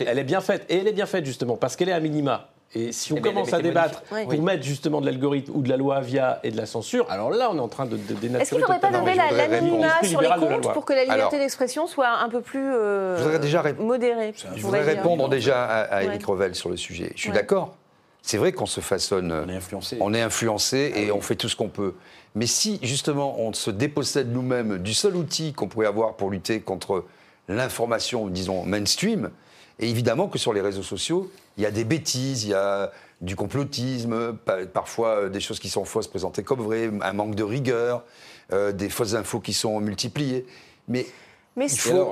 [0.00, 2.48] elle est bien faite, et elle est bien faite justement parce qu'elle est à minima.
[2.74, 5.96] Et si on commence à débattre pour mettre justement de l'algorithme ou de la loi
[5.96, 8.42] Avia et de la censure, alors là, on est en train de, de dénaturer.
[8.42, 11.86] Est-ce qu'il ne faudrait pas lever l'anonymat sur les comptes pour que la liberté d'expression
[11.86, 16.70] soit un peu plus euh, déjà modérée Je voudrais répondre déjà à, Eric Revel sur
[16.70, 17.12] le sujet.
[17.14, 17.76] Je suis d'accord.
[18.24, 19.32] C'est vrai qu'on se façonne.
[19.32, 19.96] On est influencé.
[20.00, 21.94] On est influencé et on fait tout ce qu'on peut.
[22.36, 26.60] Mais si justement on se dépossède nous-mêmes du seul outil qu'on pourrait avoir pour lutter
[26.60, 27.04] contre
[27.48, 29.30] l'information, disons, mainstream,
[29.78, 32.92] et évidemment que sur les réseaux sociaux, il y a des bêtises, il y a
[33.20, 34.36] du complotisme,
[34.72, 38.04] parfois euh, des choses qui sont fausses présentées comme vraies, un manque de rigueur,
[38.52, 40.46] euh, des fausses infos qui sont multipliées.
[40.88, 41.06] Mais
[41.54, 41.66] mais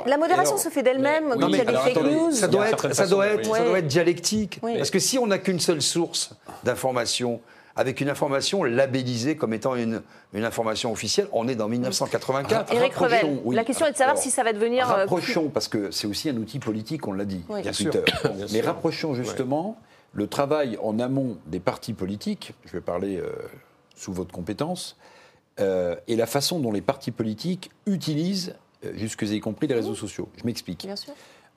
[0.07, 2.31] la modération se fait d'elle-même quand il y a des fake news.
[2.33, 4.61] Ça doit être, ça doit être, ça doit être dialectique.
[4.61, 7.41] Parce que si on n'a qu'une seule source d'information,
[7.77, 10.03] avec une information labellisée comme étant une,
[10.33, 12.73] une information officielle, on est dans 1984.
[12.75, 14.91] Éric Revel, la question est de savoir si ça va devenir.
[14.91, 18.03] Euh, rapprochons, parce que c'est aussi un outil politique, on l'a dit, bien Twitter.
[18.53, 19.79] Mais rapprochons justement
[20.13, 23.31] le travail en amont des partis politiques, je vais parler euh,
[23.95, 24.97] sous votre compétence,
[25.61, 28.57] euh, et la façon dont les partis politiques utilisent,
[28.95, 30.29] jusque y compris les réseaux sociaux.
[30.37, 30.89] Je m'explique.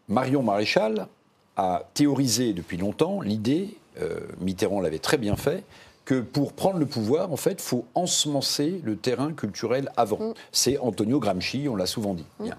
[0.07, 1.07] Marion Maréchal
[1.55, 3.77] a théorisé depuis longtemps l'idée,
[4.39, 5.63] Mitterrand l'avait très bien fait,
[6.05, 10.19] que pour prendre le pouvoir, en fait, faut ensemencer le terrain culturel avant.
[10.19, 10.33] Mm.
[10.51, 12.25] C'est Antonio Gramsci, on l'a souvent dit.
[12.39, 12.49] Mm.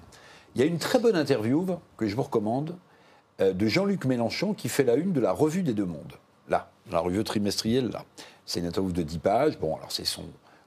[0.54, 1.66] Il y a une très bonne interview
[1.96, 2.76] que je vous recommande
[3.40, 6.14] euh, de Jean-Luc Mélenchon qui fait la une de la Revue des Deux Mondes.
[6.48, 8.04] Là, la revue trimestrielle, là.
[8.46, 9.58] C'est une interview de 10 pages.
[9.58, 10.24] Bon, alors c'est son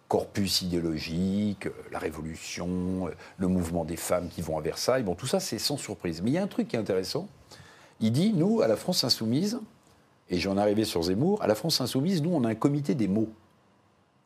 [0.07, 5.03] corpus idéologique, euh, la révolution, euh, le mouvement des femmes qui vont à Versailles.
[5.03, 6.21] Bon, tout ça, c'est sans surprise.
[6.21, 7.27] Mais il y a un truc qui est intéressant.
[7.99, 9.59] Il dit, nous, à la France insoumise,
[10.29, 13.07] et j'en arrivais sur Zemmour, à la France insoumise, nous, on a un comité des
[13.07, 13.29] mots.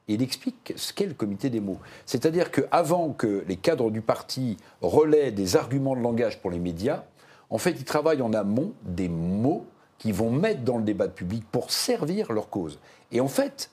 [0.07, 1.77] Et il explique ce qu'est le comité des mots.
[2.05, 7.03] C'est-à-dire qu'avant que les cadres du parti relaient des arguments de langage pour les médias,
[7.49, 9.65] en fait, ils travaillent en amont des mots
[9.99, 12.79] qu'ils vont mettre dans le débat public pour servir leur cause.
[13.11, 13.69] Et en fait,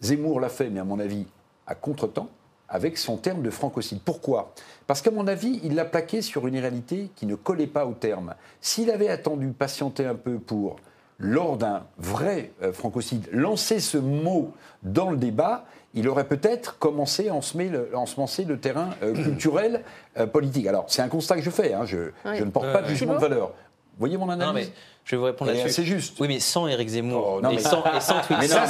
[0.00, 1.26] Zemmour l'a fait, mais à mon avis,
[1.66, 2.28] à contre-temps,
[2.68, 4.00] avec son terme de francocide.
[4.02, 4.54] Pourquoi?
[4.86, 7.92] Parce qu'à mon avis, il l'a plaqué sur une réalité qui ne collait pas au
[7.92, 8.34] terme.
[8.60, 10.76] S'il avait attendu, patienter un peu pour
[11.22, 14.52] lors d'un vrai euh, francocide, lancer ce mot
[14.82, 15.64] dans le débat,
[15.94, 19.82] il aurait peut-être commencé à ensemencer le, le terrain euh, culturel
[20.18, 20.66] euh, politique.
[20.66, 23.20] Alors, c'est un constat que je fais, hein, je, ne porte pas de jugement de
[23.20, 23.52] valeur.
[23.92, 24.72] Vous voyez mon analyse
[25.04, 25.70] je vais vous répondre là-dessus.
[25.70, 26.18] C'est juste.
[26.20, 27.40] Oui, mais sans Éric Zemmour.
[27.42, 28.46] Oh, et, sans, et, sans, Twitter.
[28.46, 28.66] ça,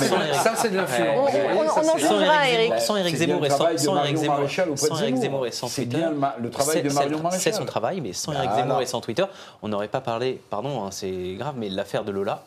[0.57, 1.31] c'est de l'influence.
[1.77, 2.79] On, en jugera, Éric.
[2.79, 5.99] Sans Éric Zemmour et sans, Éric Zemmour, sans Éric Zemmour et sans Twitter.
[5.99, 7.41] C'est bien le travail de Marion Maréchal.
[7.41, 9.25] C'est son travail, mais sans Éric Zemmour et sans Twitter,
[9.63, 12.45] on n'aurait pas parlé, pardon, hein, c'est grave, mais l'affaire de Lola,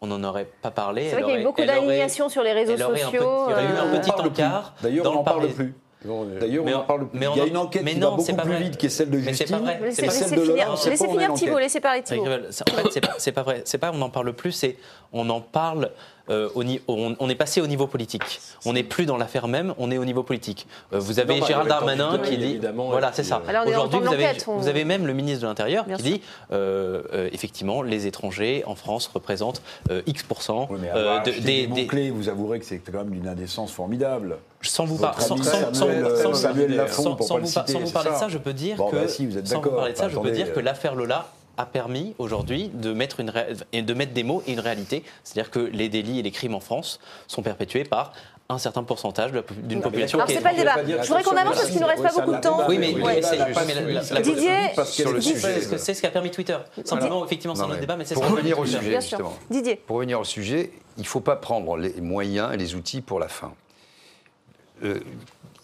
[0.00, 1.10] on n'en aurait pas parlé.
[1.10, 3.10] C'est vrai qu'il y a eu beaucoup d'indignation sur les réseaux sociaux.
[3.12, 4.74] il y aurait eu un petit encart.
[4.82, 5.74] D'ailleurs, on n'en parle plus.
[6.04, 7.20] D'ailleurs, on en parle plus.
[7.20, 9.58] il y a une enquête qui va beaucoup plus vite, qui est celle de Justine.
[9.82, 12.26] Laissez, finir, laissez finir Thibault, laissez parler Thibault.
[12.26, 13.62] En fait, c'est pas vrai.
[13.64, 14.76] C'est pas on n'en parle plus, c'est
[15.12, 15.90] on en parle
[16.30, 18.40] euh, on, est passé au niveau politique.
[18.64, 20.66] On n'est plus dans l'affaire même, on est au niveau politique.
[20.92, 23.42] Euh, vous avez Gérald Darmanin qui dit, voilà, c'est ça.
[23.66, 24.00] Aujourd'hui,
[24.46, 29.10] vous, avez, même le ministre de l'Intérieur qui dit, euh, effectivement, les étrangers en France
[29.12, 29.62] représentent
[30.06, 30.24] X
[31.42, 32.10] des, des, clés.
[32.10, 34.38] Vous avouerez que c'est quand même d'une indécence formidable.
[34.62, 35.70] Sans vous, parler de ça,
[38.28, 41.26] je peux dire que sans vous parler de ça, je peux dire que l'affaire Lola
[41.62, 43.32] a permis aujourd'hui de mettre, une
[43.84, 45.04] de mettre des mots et une réalité.
[45.24, 48.12] C'est-à-dire que les délits et les crimes en France sont perpétués par
[48.48, 49.32] un certain pourcentage
[49.62, 50.18] d'une population.
[50.18, 51.02] Alors, c'est pas le débat.
[51.02, 52.60] Je voudrais qu'on avance parce qu'il ne reste pas beaucoup de temps.
[52.68, 54.72] Oui, mais, c'est Didier.
[54.84, 56.58] C'est ce qui a permis Twitter.
[56.84, 59.34] Simplement, effectivement, c'est un autre débat, mais c'est Pour revenir au sujet, justement.
[59.50, 59.76] Didier.
[59.76, 63.18] Pour revenir au sujet, il ne faut pas prendre les moyens et les outils pour
[63.18, 63.54] la fin.
[64.84, 65.00] Euh,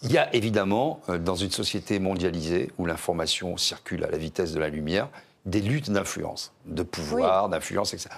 [0.01, 4.53] il y a évidemment, euh, dans une société mondialisée où l'information circule à la vitesse
[4.53, 5.09] de la lumière,
[5.49, 8.09] des luttes d'influence, de pouvoir, d'influence, etc.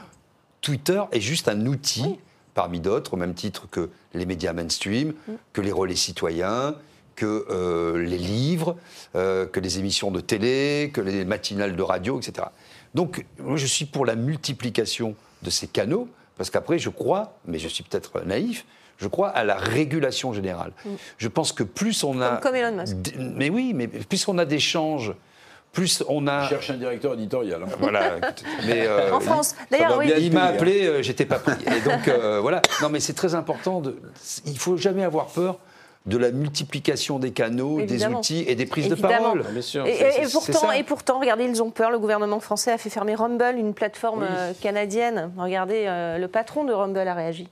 [0.62, 2.20] Twitter est juste un outil,
[2.54, 5.34] parmi d'autres, au même titre que les médias mainstream, mm.
[5.54, 6.76] que les relais citoyens,
[7.16, 8.78] que euh, les livres,
[9.16, 12.48] euh, que les émissions de télé, que les matinales de radio, etc.
[12.94, 16.08] Donc, moi, je suis pour la multiplication de ces canaux,
[16.38, 18.66] parce qu'après, je crois, mais je suis peut-être naïf,
[18.98, 20.74] je crois à la régulation générale.
[20.86, 20.90] Mm.
[21.18, 22.38] Je pense que plus on a...
[22.38, 22.96] Comme, Elon Musk.
[23.18, 25.14] Mais oui, mais plus on a d'échanges
[25.72, 26.48] plus on a.
[26.50, 27.64] cherche un directeur éditorial.
[27.64, 27.70] Hein.
[27.80, 28.16] Voilà.
[28.66, 30.12] mais, euh, en France, d'ailleurs, oui.
[30.20, 31.54] il m'a appelé, euh, j'étais pas pris.
[31.66, 32.62] Et donc euh, voilà.
[32.82, 33.82] Non, mais c'est très important.
[33.82, 33.98] De...
[34.46, 35.60] Il faut jamais avoir peur
[36.08, 39.46] de la multiplication des canaux, des outils et des prises de parole.
[39.52, 39.86] Bien sûr.
[39.86, 41.92] Et, pourtant, et, pourtant, regardez, ils ont peur.
[41.92, 44.26] Le gouvernement français a fait fermer Rumble, une plateforme
[44.62, 45.32] canadienne.
[45.38, 45.86] Regardez,
[46.20, 47.48] le patron de Rumble a réagi.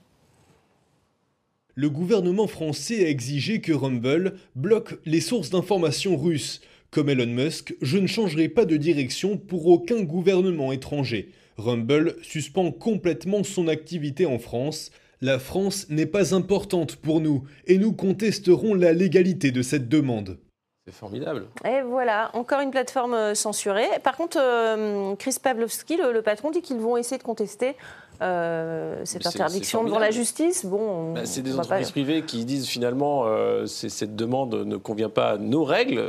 [1.75, 6.59] Le gouvernement français a exigé que Rumble bloque les sources d'informations russes.
[6.91, 11.29] Comme Elon Musk, je ne changerai pas de direction pour aucun gouvernement étranger.
[11.57, 14.89] Rumble suspend complètement son activité en France.
[15.21, 20.39] La France n'est pas importante pour nous et nous contesterons la légalité de cette demande.
[20.87, 21.45] C'est formidable.
[21.63, 23.85] Et voilà, encore une plateforme euh, censurée.
[24.03, 27.75] Par contre, euh, Chris Pavlovski, le, patron, dit qu'ils vont essayer de contester
[28.21, 30.65] euh, cette interdiction devant la justice.
[30.65, 35.31] Bon, bah, c'est des entreprises privées qui disent finalement euh, cette demande ne convient pas
[35.31, 36.03] à nos règles,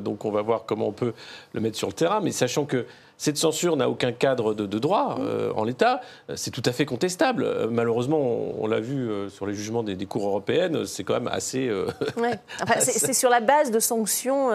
[0.00, 1.14] donc on va voir comment on peut
[1.52, 2.86] le mettre sur le terrain, mais sachant que
[3.16, 6.00] cette censure n'a aucun cadre de, droit euh, en l'état.
[6.34, 7.44] C'est tout à fait contestable.
[7.44, 11.28] Euh, malheureusement, on, l'a vu euh, sur les jugements des, cours européennes, c'est quand même
[11.32, 11.70] assez.
[12.80, 14.50] c'est sur la base de sanctions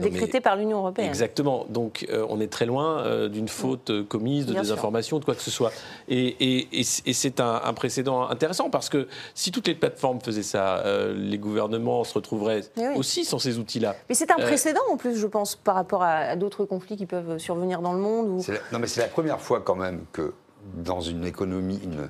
[0.00, 1.08] décrétées par l'Union européenne.
[1.08, 1.66] Exactement.
[1.68, 5.72] Donc, on est très loin d'une faute commise, de désinformation, de quoi que ce soit.
[6.08, 10.82] Et, c'est un, précédent intéressant parce que si toutes les plateformes faisaient ça,
[11.14, 12.62] les gouvernements se retrouveraient
[12.96, 13.96] aussi sans ces outils-là.
[14.08, 17.38] Mais c'est un précédent en plus, je pense, par rapport à d'autres conflits qui peuvent
[17.38, 18.52] survenir dans le monde ou...
[18.72, 20.32] Non, mais c'est la première fois quand même que
[20.74, 22.08] dans une économie, une,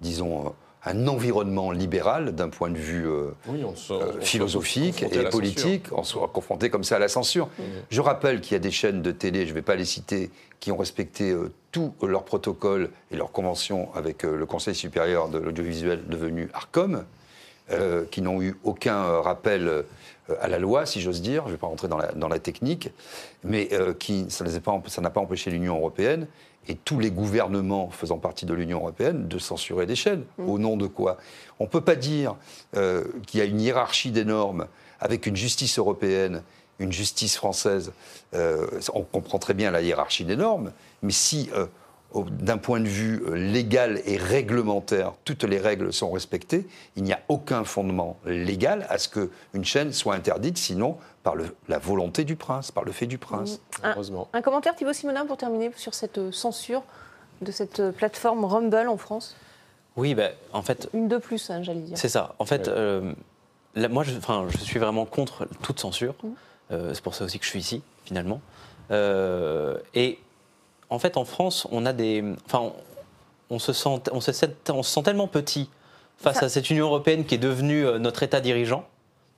[0.00, 0.50] disons, euh,
[0.84, 6.70] un environnement libéral d'un point de vue euh, euh, philosophique et politique, on soit confronté
[6.70, 7.48] comme ça à la censure.
[7.90, 10.30] Je rappelle qu'il y a des chaînes de télé, je ne vais pas les citer,
[10.58, 11.36] qui ont respecté
[11.70, 17.04] tous leurs protocoles et leurs conventions avec le Conseil supérieur de l'audiovisuel devenu ARCOM,
[18.10, 19.84] qui n'ont eu aucun rappel
[20.40, 22.38] à la loi, si j'ose dire, je ne vais pas rentrer dans la, dans la
[22.38, 22.90] technique,
[23.44, 26.26] mais euh, qui, ça n'a pas, pas, empêché l'Union européenne
[26.68, 30.24] et tous les gouvernements faisant partie de l'Union européenne de censurer des chaînes.
[30.38, 30.48] Mm.
[30.48, 31.16] Au nom de quoi?
[31.58, 32.36] On ne peut pas dire
[32.76, 34.66] euh, qu'il y a une hiérarchie des normes
[35.00, 36.42] avec une justice européenne,
[36.78, 37.92] une justice française.
[38.34, 41.50] Euh, on comprend très bien la hiérarchie des normes, mais si
[42.14, 46.66] d'un point de vue euh, légal et réglementaire, toutes les règles sont respectées.
[46.96, 51.34] Il n'y a aucun fondement légal à ce qu'une chaîne soit interdite, sinon par
[51.68, 53.60] la volonté du prince, par le fait du prince.
[53.84, 53.94] Un,
[54.32, 56.82] un commentaire, Thibaut Simonin, pour terminer sur cette euh, censure
[57.42, 59.36] de cette euh, plateforme Rumble en France?
[59.96, 60.88] Oui, ben, en fait.
[60.94, 61.98] Une de plus, hein, j'allais dire.
[61.98, 62.34] C'est ça.
[62.38, 62.68] En fait,
[63.76, 64.12] moi, je,
[64.48, 66.14] je, suis vraiment contre toute censure.
[66.22, 66.94] Mmh.
[66.94, 68.40] c'est pour ça aussi que je suis ici, finalement.
[68.90, 70.18] et
[70.90, 72.22] en fait, en France, on a des.
[72.46, 72.72] Enfin,
[73.48, 75.70] on, se, sent, on, se sent, on se sent tellement petit
[76.18, 78.84] face à cette Union européenne qui est devenue euh, notre État dirigeant,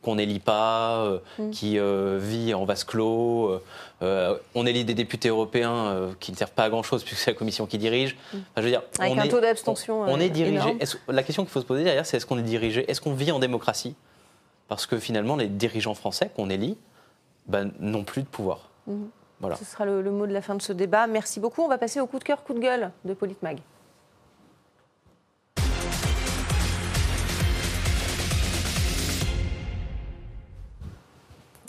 [0.03, 1.51] qu'on n'élit pas, euh, mm.
[1.51, 3.61] qui euh, vit en vase clos.
[4.01, 7.67] on élit des députés européens qui ne servent pas à grand-chose puisque c'est la Commission
[7.67, 8.17] qui dirige.
[8.33, 8.39] Mm.
[8.57, 10.03] je veux dire, Avec un taux d'abstention.
[10.03, 10.79] On, est dirigé.
[11.09, 13.31] la question qu'il faut se poser derrière, c'est est-ce qu'on est dirigé Est-ce qu'on vit
[13.31, 13.95] en démocratie?
[14.69, 16.79] Parce que finalement, les dirigeants français qu'on élit
[17.47, 18.71] ben, n'ont plus de pouvoir.
[18.87, 19.05] Mm.
[19.57, 21.07] Ce sera le, mot de la fin de ce débat.
[21.07, 21.63] Merci beaucoup.
[21.63, 23.59] On va passer au coup de cœur, coup de gueule de Politmag.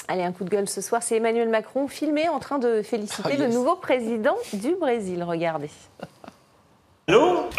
[0.08, 3.32] Allez, un coup de gueule ce soir, c'est Emmanuel Macron filmé en train de féliciter
[3.34, 5.24] ah, le nouveau président du Brésil.
[5.24, 5.72] Regardez.
[7.08, 7.50] Allô?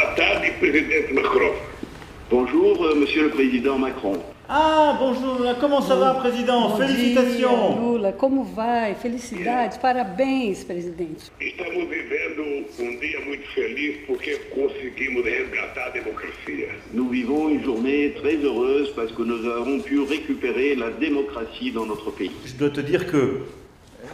[2.31, 4.23] Bonjour, euh, monsieur le président Macron.
[4.47, 6.69] Ah, bonjour, comment ça va, président?
[6.69, 7.71] Bom Felicitations.
[7.71, 8.95] Dia, Lula, como vai?
[8.95, 11.33] Felicidades, parabéns, presidente.
[11.41, 12.43] Estamos vivendo
[12.79, 16.69] um dia muito feliz porque conseguimos resgatar a démocratie.
[16.93, 21.87] Nous vivons une journée très heureuse parce que nous avons pu récupérer la démocratie dans
[21.87, 22.33] notre pays.
[22.45, 23.47] Je dois te dire que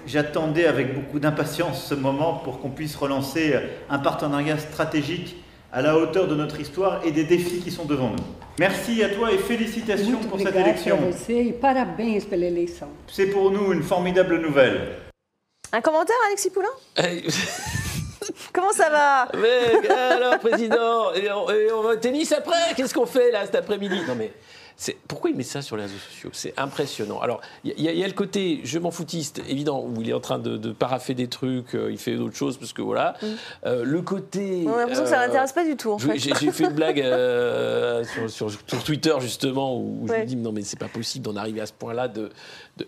[0.07, 3.55] j'attendais avec beaucoup d'impatience ce moment pour qu'on puisse relancer
[3.89, 5.35] un partenariat stratégique
[5.73, 8.25] à la hauteur de notre histoire et des défis qui sont devant nous.
[8.59, 10.99] Merci à toi et félicitations pour cette élection.
[13.09, 14.97] C'est pour nous une formidable nouvelle.
[15.73, 16.69] Un commentaire, Alexis Poulain?
[18.53, 19.29] Comment ça va?
[19.39, 22.75] Mais alors, président, et on, va au tennis après?
[22.77, 24.01] Qu'est-ce qu'on fait là cet après-midi?
[24.07, 24.33] Non mais
[25.09, 26.31] pourquoi il met ça sur les réseaux sociaux?
[26.33, 27.21] C'est impressionnant.
[27.21, 30.39] Alors, il y, a le côté je m'en foutiste, évident, où il est en train
[30.39, 33.15] de, paraffer des trucs, euh, il fait d'autres choses, parce que voilà.
[33.21, 33.27] Mm.
[33.67, 34.65] Euh, le côté.
[34.67, 36.19] On a l'impression que ça l'intéresse pas du tout, en fait.
[36.19, 38.51] J'ai fait une blague euh, sur,
[38.85, 41.73] Twitter, justement, où je me dis non, mais c'est pas possible d'en arriver à ce
[41.73, 42.31] point-là de,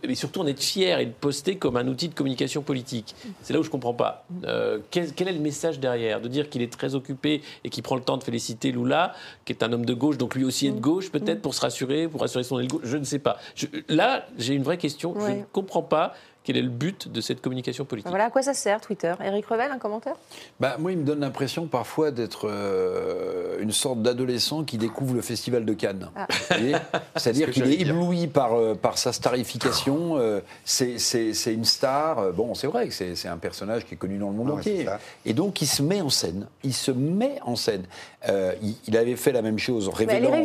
[0.07, 3.15] mais surtout en être fier et de poster comme un outil de communication politique.
[3.43, 4.25] C'est là où je ne comprends pas.
[4.45, 6.21] Euh, quel, est le message derrière?
[6.21, 9.15] De dire qu'il est très occupé et qu'il prend le temps de féliciter Lula,
[9.45, 11.61] qui est un homme de gauche, donc lui aussi est de gauche, peut-être pour se
[11.61, 13.39] rassurer, pour rassurer son aile gauche, je ne sais pas.
[13.89, 15.15] là, j'ai une vraie question.
[15.19, 16.15] Je ne comprends pas
[16.45, 19.15] Quel est le but de cette communication politique Voilà, à quoi ça sert Twitter?
[19.25, 20.17] Éric Revel, un commentaire?
[20.59, 25.21] Bah, Moi, il me donne l'impression parfois d'être euh, une sorte d'adolescent qui découvre le
[25.21, 26.11] festival de Cannes.
[26.17, 26.27] Ah.
[27.17, 30.19] C'est-à-dire qu'il est ébloui par, euh, par sa starification.
[30.19, 32.33] Euh, c'est une star.
[32.33, 34.87] Bon, c'est vrai que c'est un personnage qui est connu dans le monde entier.
[35.25, 36.49] Et donc, il se met en scène.
[36.65, 37.85] Il se met en scène.
[38.89, 40.45] il, avait fait la même chose en révélant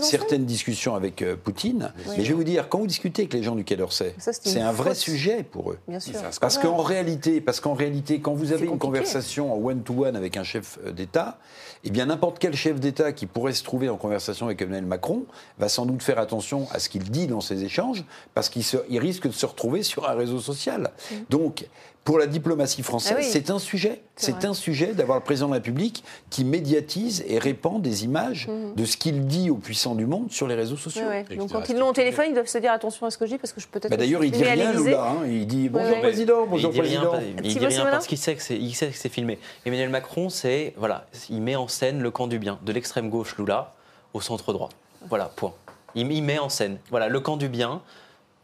[0.00, 1.92] certaines discussions avec Poutine.
[2.16, 4.60] Mais je vais vous dire, quand vous discutez avec les gens du Quai d'Orsay, c'est
[4.60, 5.78] un vrai sujet pour eux.
[5.88, 6.14] Bien sûr.
[6.40, 10.42] Parce qu'en réalité, parce qu'en réalité, quand vous avez une conversation en one-to-one avec un
[10.42, 11.38] chef euh, d'État,
[11.86, 15.24] eh bien n'importe quel chef d'État qui pourrait se trouver en conversation avec Emmanuel Macron
[15.58, 19.28] va sans doute faire attention à ce qu'il dit dans ses échanges, parce qu'il risque
[19.28, 20.90] de se retrouver sur un réseau social.
[21.30, 21.66] Donc,
[22.06, 24.00] pour la diplomatie française, ah c'est un sujet.
[24.14, 28.46] C'est un sujet d'avoir le président de la République qui médiatise et répand des images
[28.46, 28.74] mhm.
[28.74, 31.02] de ce qu'il dit aux puissants du monde sur les réseaux sociaux.
[31.36, 33.32] Donc quand ils l'ont au téléphone, ils doivent se dire attention à ce que je
[33.32, 33.90] dis parce que je peux peut-être.
[33.90, 35.10] Bah D'ailleurs, il dit rien, Lula.
[35.10, 35.26] Hein.
[35.26, 37.10] Il dit bonjour président, bonjour il président.
[37.10, 39.38] Rien, il dit rien parce qu'il sait que c'est filmé.
[39.66, 43.36] Emmanuel Macron, c'est voilà, il met en scène le camp du bien, de l'extrême gauche
[43.38, 43.74] Lula
[44.14, 44.70] au centre droit.
[45.08, 45.52] Voilà, point.
[45.94, 47.82] Il, il met en scène, voilà, le camp du bien.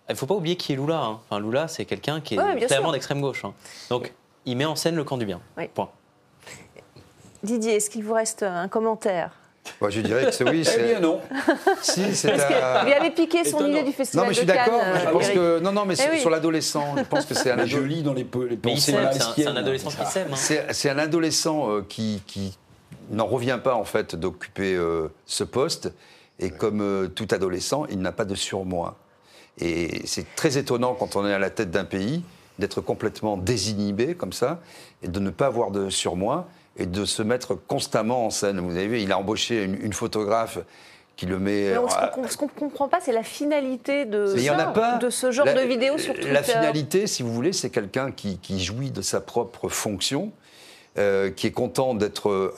[0.09, 1.01] Il ne faut pas oublier qui est Lula.
[1.01, 1.21] Hein.
[1.29, 3.45] Enfin, Lula, c'est quelqu'un qui est clairement d'extrême gauche.
[3.45, 3.55] Hein.
[3.89, 4.13] Donc,
[4.45, 5.41] il met en scène le camp du bien.
[5.75, 5.89] Point.
[7.43, 9.33] Didier, est-ce qu'il vous reste un commentaire?
[9.89, 10.65] Je dirais que c'est oui.
[10.65, 11.21] C'est non.
[11.83, 12.85] si, c'est à...
[12.85, 14.25] Lui avait piqué son idée du festival.
[14.25, 14.81] Non, mais je suis d'accord.
[15.05, 17.65] Je pense que non, non, mais eh sur, l'adolescent, je pense que c'est un.
[17.65, 18.95] Je lis dans les, les pensées.
[19.37, 20.33] C'est un, adolescent qui s'aime.
[20.33, 20.67] Hein.
[20.73, 22.57] C'est un adolescent euh, qui, qui
[23.11, 25.93] n'en revient pas en fait d'occuper euh, ce poste.
[26.39, 28.97] Et comme euh, tout adolescent, il n'a pas de surmoi.
[29.59, 32.23] Et c'est très étonnant quand on est à la tête d'un pays
[32.59, 34.61] d'être complètement désinhibé comme ça
[35.03, 38.61] et de ne pas avoir de surmoi et de se mettre constamment en scène.
[38.61, 40.59] Vous avez vu, il a embauché une, photographe
[41.17, 41.75] qui le met.
[41.75, 45.99] ce qu'on ne comprend pas, c'est la finalité de, ça, de ce genre de vidéo
[45.99, 46.33] sur Twitter.
[46.33, 50.33] La finalité, si vous voulez, c'est quelqu'un qui, jouit de sa propre fonction,
[50.99, 52.55] euh, qui est content d'être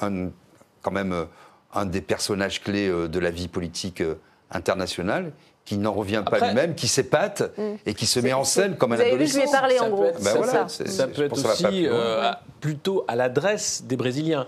[0.82, 1.26] quand même
[1.74, 4.14] un des personnages clés euh, de la vie politique euh,
[4.50, 5.32] internationale
[5.64, 7.62] qui n'en revient pas lui-même, qui s'épate mm.
[7.86, 9.34] et qui se met en scène comme un adolescent.
[9.34, 10.12] je lui ai parlé en gros.
[10.18, 10.68] ça.
[10.68, 12.30] ça peut être aussi euh,
[12.60, 14.46] plutôt à l'adresse des Brésiliens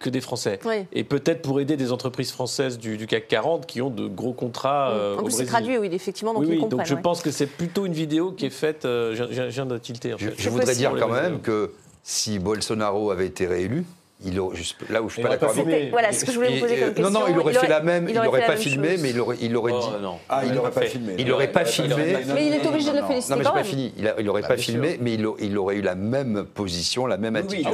[0.00, 0.58] que des Français.
[0.92, 4.90] Et peut-être pour aider des entreprises françaises du, CAC 40 qui ont de gros contrats
[4.90, 4.94] mm.
[4.94, 5.38] euh, au Brésil.
[5.38, 8.32] c'est traduit, oui, effectivement, donc oui, ils Donc je pense que c'est plutôt une vidéo
[8.32, 10.14] qui est faite, euh, je, viens de tilter.
[10.14, 10.34] En fait.
[10.36, 11.72] Je, je voudrais dire quand même que
[12.08, 13.84] si Bolsonaro avait été réélu,
[14.24, 14.56] il aurait,
[14.88, 16.94] là où je suis pas d'accord avec Voilà ce que je voulais vous poser comme
[16.94, 17.10] question.
[17.10, 19.54] Non, non, il aurait, fait la même, il n'aurait pas filmé, mais il aurait, il
[19.54, 20.02] aurait oh, dit.
[20.02, 20.18] Non.
[20.28, 21.14] Ah, il n'aurait pas filmé.
[21.18, 22.16] Il n'aurait pas filmé.
[22.34, 23.34] Mais il est obligé de le féliciter.
[23.34, 23.94] Non, mais je pas fini.
[24.18, 27.68] Il n'aurait pas filmé, mais il aurait eu la même position, la même attitude.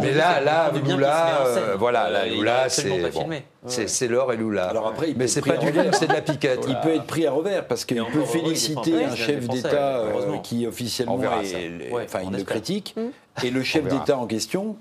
[0.00, 1.44] Mais là, là, Lula,
[1.78, 2.90] voilà, Lula, c'est.
[3.66, 4.64] C'est l'or et Lula.
[4.64, 6.64] Alors après, mais c'est pas du lait, c'est de la piquette.
[6.68, 10.66] Il peut être pris à revers parce qu'il peut féliciter un chef d'État euh, qui
[10.66, 11.20] officiellement,
[11.92, 12.94] enfin, il le critique,
[13.42, 14.76] et le chef d'État en question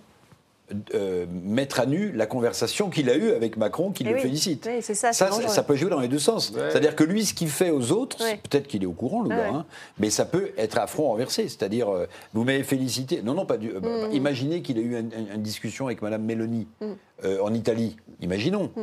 [0.93, 4.69] euh, mettre à nu la conversation qu'il a eue avec Macron, qui eh le félicite.
[4.81, 6.53] ça, ça, peut jouer dans les deux sens.
[6.53, 9.49] C'est-à-dire que lui, ce qu'il fait aux autres, peut-être qu'il est au courant, le gars,
[9.53, 9.65] hein,
[9.99, 11.43] mais ça peut être à front renversé.
[11.49, 13.21] C'est-à-dire, euh, vous m'avez félicité.
[13.21, 13.71] Non, non, pas du.
[13.71, 14.13] Euh, bah, mm.
[14.13, 17.27] imaginez qu'il ait eu une, discussion avec Madame Mélanie mm.
[17.41, 17.97] en Italie.
[18.21, 18.71] Imaginons.
[18.75, 18.81] Mm.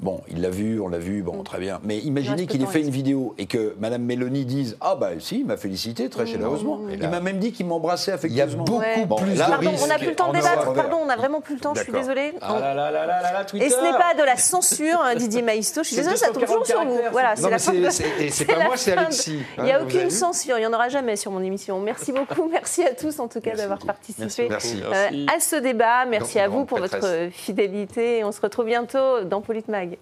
[0.00, 1.44] Bon, il l'a vu, on l'a vu, bon, mm.
[1.44, 1.80] très bien.
[1.84, 5.40] Mais imaginez qu'il ait fait une vidéo et que Madame Mélanie dise Ah, bah si,
[5.40, 6.28] il m'a félicité très mm.
[6.28, 6.80] chaleureusement.
[6.90, 8.64] Il m'a même dit qu'il m'embrassait affectueusement.
[8.66, 10.72] Il y a beaucoup plus de Pardon, on n'a plus le temps de débattre.
[10.72, 12.32] Pardon, on n'a vraiment plus le temps, je suis désolée.
[12.34, 15.82] et ce n'est pas de la censure, hein, Didier Maïsto.
[15.82, 17.00] Je suis désolée, ça tombe toujours sur vous.
[17.12, 17.72] Voilà, c'est la fin.
[17.90, 19.40] C'est pas moi, c'est Alexis.
[19.58, 21.78] Il n'y a aucune censure, il n'y en aura jamais sur mon émission.
[21.80, 26.04] Merci beaucoup, merci à tous en tout cas d'avoir participé euh, à ce débat.
[26.06, 28.24] Merci à vous pour votre fidélité.
[28.24, 29.89] On se retrouve bientôt dans Politmag.
[29.90, 29.98] ja